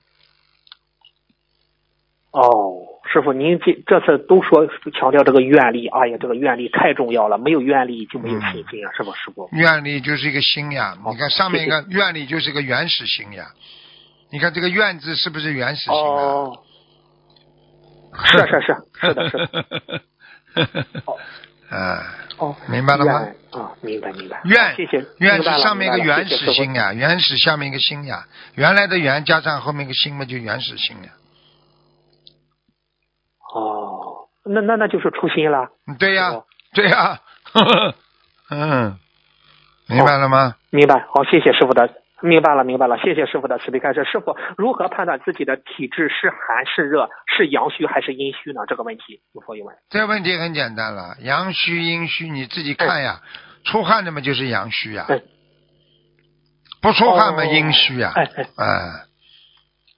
[2.31, 4.68] 哦，师傅，您这这次都说
[4.99, 9.47] 强调这个愿力，哎呀，这个愿力太重要了，没有愿力就没有信心啊，是吧，师傅？
[9.51, 13.45] 愿力就是一个心呀，你看上面一个愿力就是一个原始心呀。
[14.32, 15.99] 你看这个愿字是不是原始心啊？
[15.99, 16.59] 哦，
[18.26, 20.86] 是是是是的是的。
[21.05, 21.16] 哦
[21.70, 22.03] 啊，
[22.39, 23.22] 哦，明白了吗？
[23.22, 24.41] 愿啊，明白明白。
[24.45, 25.05] 愿好谢谢。
[25.20, 31.11] 愿明白了是上面一个原始心呀，原始下面一个心呀，原来的原加上后面一个心嘛，就原始心呀。
[33.55, 35.69] 哦，那那那就是初心了。
[35.87, 37.19] 嗯对呀哦， 对呀，
[38.49, 38.97] 嗯，
[39.87, 40.55] 明白了吗？
[40.71, 41.89] 明白，好，谢谢师傅的，
[42.21, 44.03] 明白了，明白了，谢谢师傅的慈悲开示。
[44.05, 48.61] 师傅，如何判断自己的体质是寒是热，是阳虚还是阴虚呢？
[48.67, 49.75] 这个问题有否有问？
[49.89, 53.21] 这个问题很简单了，阳虚阴虚你自己看呀，
[53.65, 55.21] 出汗的嘛就是阳虚呀哎，
[56.81, 58.23] 不出汗嘛哦阴虚呀，哎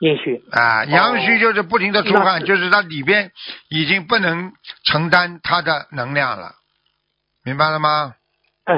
[0.05, 0.43] 阴虚。
[0.51, 3.31] 啊，阳虚就是不停的出汗，就是它里边
[3.69, 4.53] 已经不能
[4.83, 6.53] 承担它的能量了，
[7.43, 8.13] 明白了吗？
[8.65, 8.77] 嗯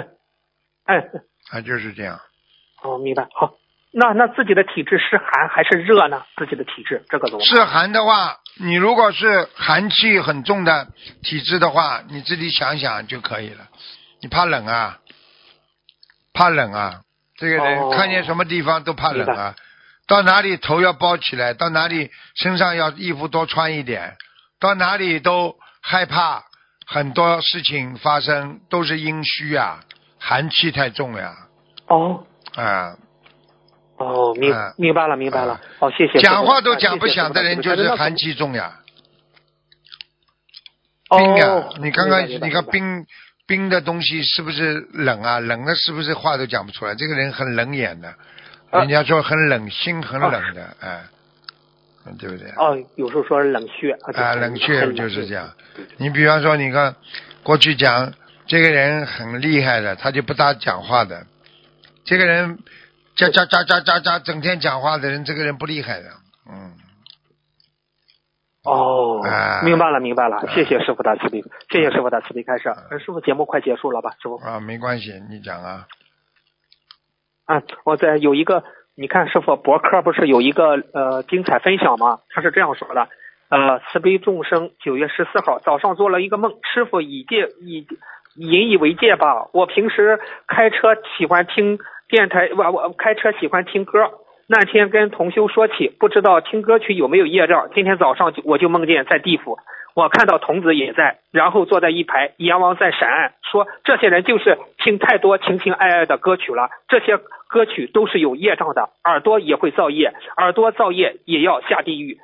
[0.85, 1.03] 嗯，
[1.51, 2.19] 啊，就是这样。
[2.81, 3.27] 哦，明白。
[3.33, 3.55] 好，
[3.91, 6.23] 那那自己的体质是寒还是热呢？
[6.37, 7.43] 自己的体质这个怎么？
[7.43, 10.87] 是寒的话，你如果是寒气很重的
[11.23, 13.67] 体质的话，你自己想想就可以了。
[14.21, 14.99] 你怕冷啊？
[16.33, 17.01] 怕冷啊？
[17.35, 19.55] 这个人哦看见什么地方都怕冷啊，
[20.07, 24.15] 到哪里头要包起来，到哪里身上要衣服多穿一点，
[24.59, 26.43] 到哪里都害怕，
[26.85, 29.81] 很多事情发生都是阴虚啊，
[30.17, 31.35] 寒气太重呀，
[31.87, 32.95] 哦啊，
[33.97, 34.33] 哦，
[34.77, 35.61] 明白了，明白了啊。
[35.79, 36.19] 好，谢谢。
[36.19, 38.15] 讲话都啊讲不响的人就是寒。
[38.15, 38.79] 气重呀。
[41.09, 43.05] 傅冰呀、哦你看看，你看冰
[43.45, 45.39] 冰的东西是不是冷啊？
[45.39, 46.95] 冷的是不是话都讲不出来？
[46.95, 48.15] 这个人很冷眼的，啊
[48.79, 51.03] 人家说很冷，心很冷的，哎、
[52.17, 52.49] 对不对？
[52.57, 55.51] 哦，有时候说冷血啊，冷却很就是这样。
[55.97, 56.95] 你比方说，你看
[57.43, 58.13] 过去讲
[58.45, 61.25] 这个人很厉害的，他就不大讲话的。
[62.05, 62.59] 这个人
[63.15, 66.09] 喳喳喳喳喳喳，整天讲话的人，这个人不厉害的。
[66.49, 66.71] 嗯，
[68.63, 72.69] 哦啊，明白了，明白了，谢谢师傅的慈悲，谢谢师傅的慈悲开啊示。
[72.89, 74.11] 呃师傅，节目快结束了吧？
[74.21, 75.85] 师傅，啊，没关系，你讲啊。
[77.47, 78.63] 啊，我在有一个，
[78.95, 82.19] 你看师傅博客不是有一个呃精彩分享吗？
[82.29, 83.07] 他是这样说的，
[83.49, 87.87] 呃，慈悲众生，九月十四号早上做了一个梦，师傅以戒以
[88.35, 89.47] 引以为戒吧。
[89.53, 91.79] 我平时开车喜欢听
[92.09, 94.11] 电台，我我开车喜欢听歌。
[94.49, 97.69] 那天跟同修说起，不知道听歌曲有没有业障。
[97.73, 99.57] 今天早上我就梦见在地府，
[99.93, 107.19] 我看到童子也在，然后坐在一排，阎王在审案，说这些人就是听太多情情爱爱的歌曲了，这些
[107.49, 112.19] 歌曲都是有业障的，耳朵也会造业，耳朵造业也要下地狱。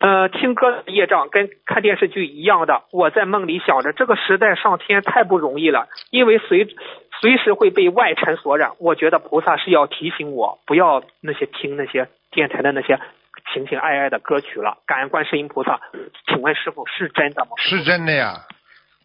[0.00, 2.84] 呃，听歌的业障跟看电视剧一样的。
[2.92, 6.68] 我在梦里想着，这个时代上天太不容易了，因为随
[7.20, 8.74] 随时会被外尘所染。
[8.78, 13.00] 我觉得菩萨是要提醒我，不要那些听那些电台的那些
[13.52, 14.78] 情情爱爱的歌曲了。
[14.86, 15.80] 感恩观世音菩萨，
[16.28, 17.50] 请问师傅是真的吗？
[17.56, 18.42] 是真的呀。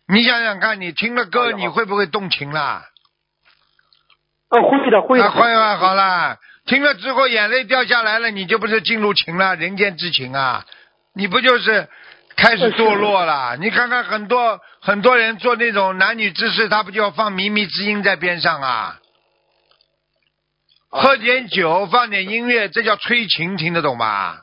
[0.08, 2.84] 你想想看，你听了歌，你会不会动情啦？
[4.54, 5.26] 呃，会的，会的。
[5.26, 10.64] 啊，会啊，好啦，听了之后眼泪掉下来了，你就不是进入情了，人间之情啊，
[11.16, 11.90] 你不就是
[12.36, 13.58] 开始堕落了？
[13.58, 19.00] 你看看很多很多人做那种男女之事，他不就要放靡靡之音在边上啊？
[20.90, 24.42] 喝点酒，放点音乐，这叫催情，听得懂吧？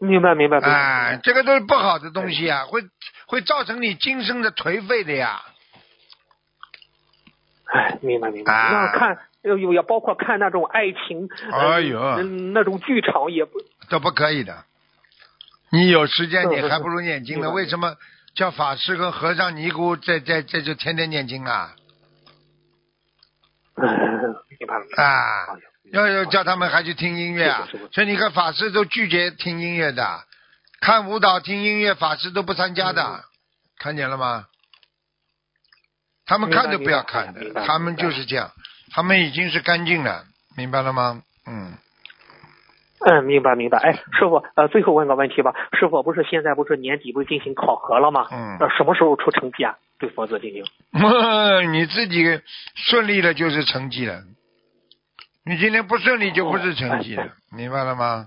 [0.00, 0.72] 明白，明白，明白。
[0.72, 2.82] 哎，这个都是不好的东西啊，会
[3.28, 5.40] 会造成你今生的颓废的呀。
[7.72, 8.52] 哎，明白明白。
[8.52, 13.52] 啊那看有有也包括看那种爱情，呃哎呦嗯那种剧场也不
[13.88, 14.64] 都不可以的。
[15.70, 17.50] 你有时间，你还不如念经呢。
[17.50, 17.94] 为什么
[18.34, 21.74] 叫法师跟和尚尼姑在在在就天天念经啊？
[24.96, 25.46] 啊
[25.92, 27.68] 要要叫他们还去听音乐啊？
[27.92, 30.24] 所以你看法师都拒绝听音乐的，
[30.80, 33.20] 看舞蹈、听音乐，法师都不参加的，嗯
[33.78, 34.46] 看见了吗？
[36.28, 38.50] 他们看都不要看的他们就是这样，
[38.92, 40.24] 他们已经是干净了，
[40.56, 41.22] 明白了吗？
[41.46, 41.72] 嗯，
[43.00, 43.78] 嗯，明白明白。
[43.78, 45.54] 哎，师傅，呃，最后问个问题吧。
[45.78, 48.28] 师傅，不是现在不是年底不是进行考核了吗？
[48.30, 49.76] 嗯呃，什么时候出成绩啊？
[49.98, 50.62] 对佛子进行。
[51.72, 52.22] 你自己
[52.74, 54.22] 顺利了就是成绩了，
[55.44, 58.26] 你今天不顺利就不是成绩了，哦明白了吗？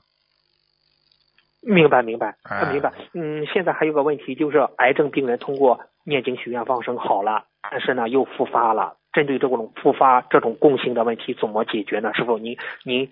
[1.62, 2.92] 明白明白，哎呃明白。
[3.14, 8.98] 嗯，现在还有个问题，就是癌症病人通过念经许愿放生好了，但是呢又复发了。
[9.14, 12.14] 针对这种复发这种共性的问题，怎么解决呢？
[12.14, 13.10] 师傅，您您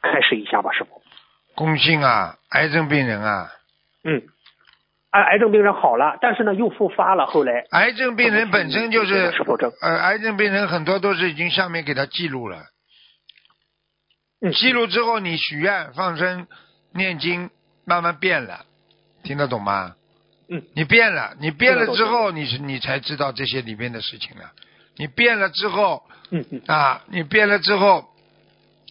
[0.00, 1.02] 开始一下吧，师傅。
[1.56, 3.50] 共性啊，癌症病人啊，
[4.04, 4.22] 嗯，
[5.10, 9.72] 癌癌症病人好了，但是呢又复发了，后来癌症病人本身就是是否症？
[9.82, 12.66] 呃，癌症病人很多都是已经上面给他记录了，
[14.40, 16.46] 嗯，记录之后你许愿、放生、
[16.94, 17.50] 念经，
[17.84, 18.66] 慢慢变了，
[19.24, 19.96] 听得懂吗？
[20.50, 24.50] 嗯，你变了，你变了之后，你是你才知道这些里面的事情了。
[24.96, 28.04] 你变了之后嗯嗯啊，你变了之后，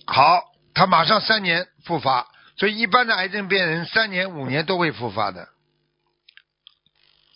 [0.07, 0.41] 好，
[0.73, 2.25] 他马上三年复发，
[2.57, 5.49] 所以一般的癌症病人三年、五年都会复发的。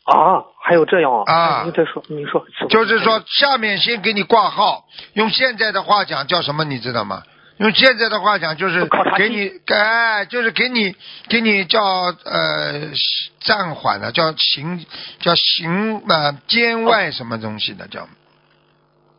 [0.05, 7.23] 啊，还有这样啊哎您再说，你说，就是说，下面先给你挂号，用现在的话讲叫什么，你知道吗？
[7.57, 10.95] 用现在的话讲就是给你，哎，就是给你
[11.29, 12.89] 给你叫呃
[13.41, 14.83] 暂缓的，叫行
[15.19, 18.07] 叫行呃监外什么东西的叫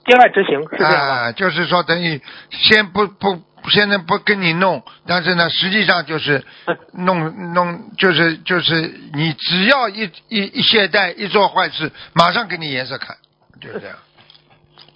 [0.04, 0.98] 监外执行是这样的。
[0.98, 2.20] 啊，就是说等于
[2.50, 13.16] 先不不现在不跟你弄，但是呢，实际上就是嗯弄弄就是就是你只要一一一懈怠一做坏事，马上给你颜色看，
[13.60, 13.96] 就是这样，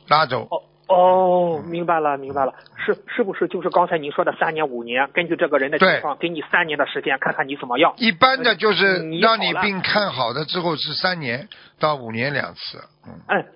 [0.09, 0.43] 拉走。
[0.51, 5.07] 哦哦，明白了，明白了，是是不是就是刚才您说的三年五年？
[5.13, 7.93] 根据这个人的情况，给你三年的时间，看看你怎么样。
[7.99, 11.47] 一般的就是让你病看好的之后是三年
[11.79, 13.47] 到五年两次，嗯，嗯。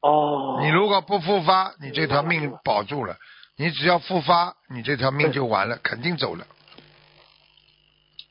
[0.00, 0.58] 哦。
[0.62, 3.14] 你如果不复发，你这条命保住了；
[3.56, 6.44] 你只要复发，你这条命就完了，肯定走了。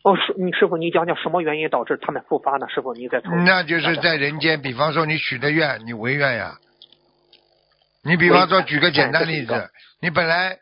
[0.04, 2.68] 哦，师，你师傅，你讲讲什么原因导致他们复发呢？
[2.68, 6.58] 师傅，你再从那就是在人间，比方说你许的愿，你违愿呀。
[8.04, 10.58] 你比方说举个简单例子你本来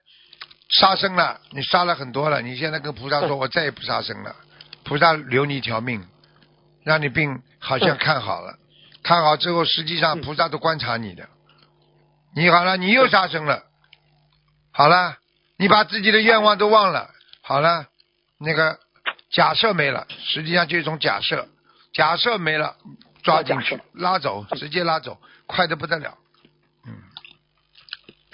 [0.69, 4.35] 杀生了，你杀了很多了，你现在跟菩萨说，嗯我再也不杀生了，
[4.83, 6.05] 菩萨留你一条命，
[6.83, 8.57] 让你病好像嗯看好了，
[9.01, 10.21] 看好之后，实际上嗯。
[10.21, 11.27] 菩萨都观察你的。
[12.35, 13.63] 你好了，你又杀生了，
[14.71, 15.17] 好了，
[15.57, 17.09] 你把自己的愿望都忘了，
[17.41, 17.87] 好了，
[18.37, 18.77] 那个
[19.31, 21.47] 假设没了，实际上就是一种假设，
[21.93, 22.75] 假设没了，
[23.23, 25.17] 抓进去拉走，直接拉走，
[25.47, 26.18] 快的不得了。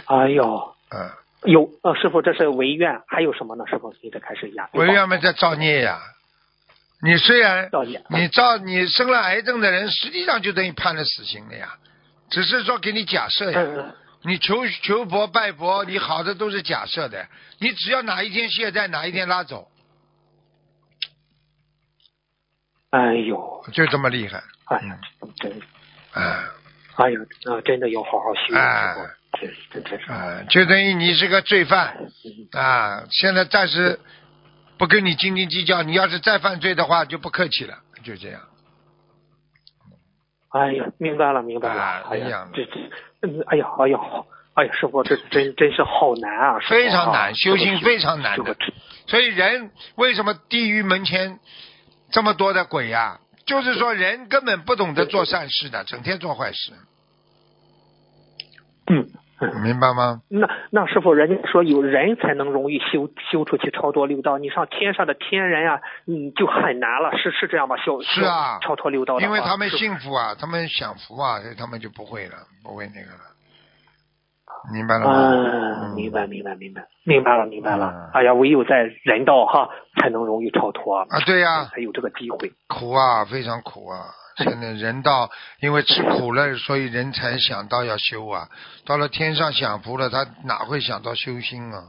[0.07, 1.11] 嗯哎呦，嗯，
[1.51, 3.65] 有呃，师傅，这是违愿，还有什么呢？
[3.67, 4.69] 师傅，你再开始一下。
[4.73, 5.99] 违愿嘛在造孽呀。
[7.01, 11.75] 你虽然造孽你造你生了癌症的人，实际上就等于判了死刑了呀，
[12.29, 13.93] 只是说给你假设呀。
[14.27, 17.27] 你求求佛拜佛，你好的都是假设的，
[17.59, 19.67] 你只要哪一天懈怠，哪一天拉走，
[22.89, 24.41] 哎呦，就这么厉害。
[24.65, 24.99] 哎呀，
[25.39, 25.61] 真，
[26.13, 26.23] 哎
[26.95, 29.24] 哎呀，那真的要好好学，哎师傅，真真真是。
[30.07, 33.03] 啊，就等于你是个罪犯嗯啊！
[33.11, 33.99] 现在暂时
[34.77, 38.41] 不跟你斤斤计较，你要是再犯罪的话，就不客气了，就这样。
[40.49, 41.81] 哎呀，明白了，明白了。
[41.81, 42.71] 啊哎呀这这，
[43.21, 43.99] 嗯，哎呀，哎呀，
[44.53, 46.59] 哎呀，师傅，这真真是好难啊！
[46.59, 48.55] 非常啊难，修行非常难的。
[49.07, 51.39] 所以人为什么地狱门前
[52.11, 56.73] 这么多的鬼呀、就是说人根本不懂得做善事的，整天做坏事。
[59.53, 60.21] 嗯，明白吗？
[60.29, 67.75] 那那师傅，人家说有人才能容易修修出去超脱六道，你上天上的天人啊，你，就很难了，是是这样吧？
[67.77, 73.21] 修是啊超脱六道的，因为他们幸福啊，他们享福啊，所以他们就不会了，不会那个了。
[74.73, 75.29] 明白了吗？
[75.29, 77.91] 嗯，明白明白明白明白了明白了。
[77.93, 79.69] 嗯哎呀，唯有在人道哈
[80.01, 82.51] 才能容易超脱啊，对呀、才有这个机会。
[82.67, 84.09] 苦啊，非常苦啊！
[84.37, 85.29] 现在 人道，
[85.61, 88.47] 因为吃苦了，所以人才想到要修啊。
[88.85, 91.83] 到了天上享福了，他哪会想到修心啊？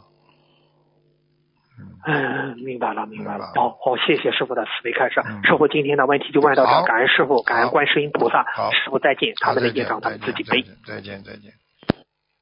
[2.07, 3.53] 嗯，明白了，明白了。
[3.55, 5.21] 好，好，谢谢师傅的慈悲开示。
[5.27, 8.71] 嗯师傅今天的问题就问到这感恩师傅，感恩观世音菩萨好。
[8.71, 10.63] 师傅再见，他们的业障他们自己背。
[10.63, 11.53] 见再见再见再见。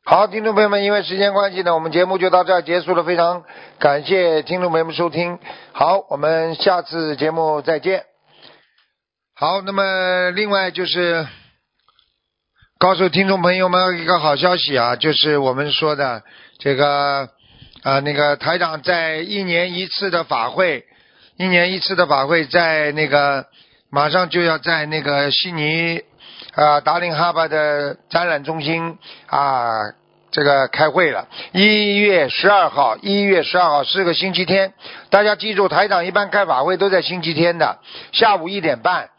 [0.04, 3.02] 好，听众朋友们，因为时间关系呢，我们节目就到这儿结束了。
[3.02, 3.42] 非常
[3.80, 5.38] 感谢听众朋友们收听。
[5.72, 8.13] 好，我们下次节目再见。
[9.36, 11.26] 好，那么另外就是
[12.78, 16.22] 告诉听众朋友们一个好消息啊，就是我们说的
[16.60, 17.28] 这个
[17.82, 20.84] 啊、那个台长在一年一次的法会，
[21.36, 23.46] 一年一次的法会在那个
[23.90, 26.00] 马上就要在那个悉尼
[26.54, 29.94] 啊、达令哈巴的展览中心啊。
[30.30, 34.74] 这个开会了，一月十二号，一月十二号是个星期天，
[35.08, 37.78] 大家记住，台长一般开法会都在星期天的
[38.10, 39.10] 下午一点半，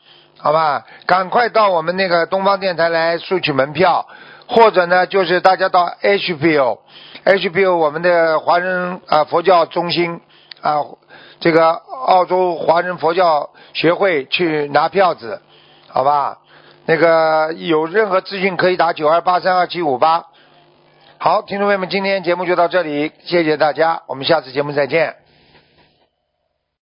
[0.46, 0.86] 好吧？
[1.08, 4.06] 赶快到我们那个东方电台来索取门票，
[4.48, 10.22] 或者呢，就是大家到 HPO，HPO 我们的华人啊、佛教中心
[10.62, 10.86] 啊，
[11.39, 15.41] 这个澳洲华人佛教学会去拿票子，
[15.88, 16.38] 好吧？
[16.86, 20.26] 那个有任何资讯可以打九二八三二七五八。
[21.18, 25.24] 好，听众朋友们，今天节目就到这里，谢谢大家，我们下次节目再见。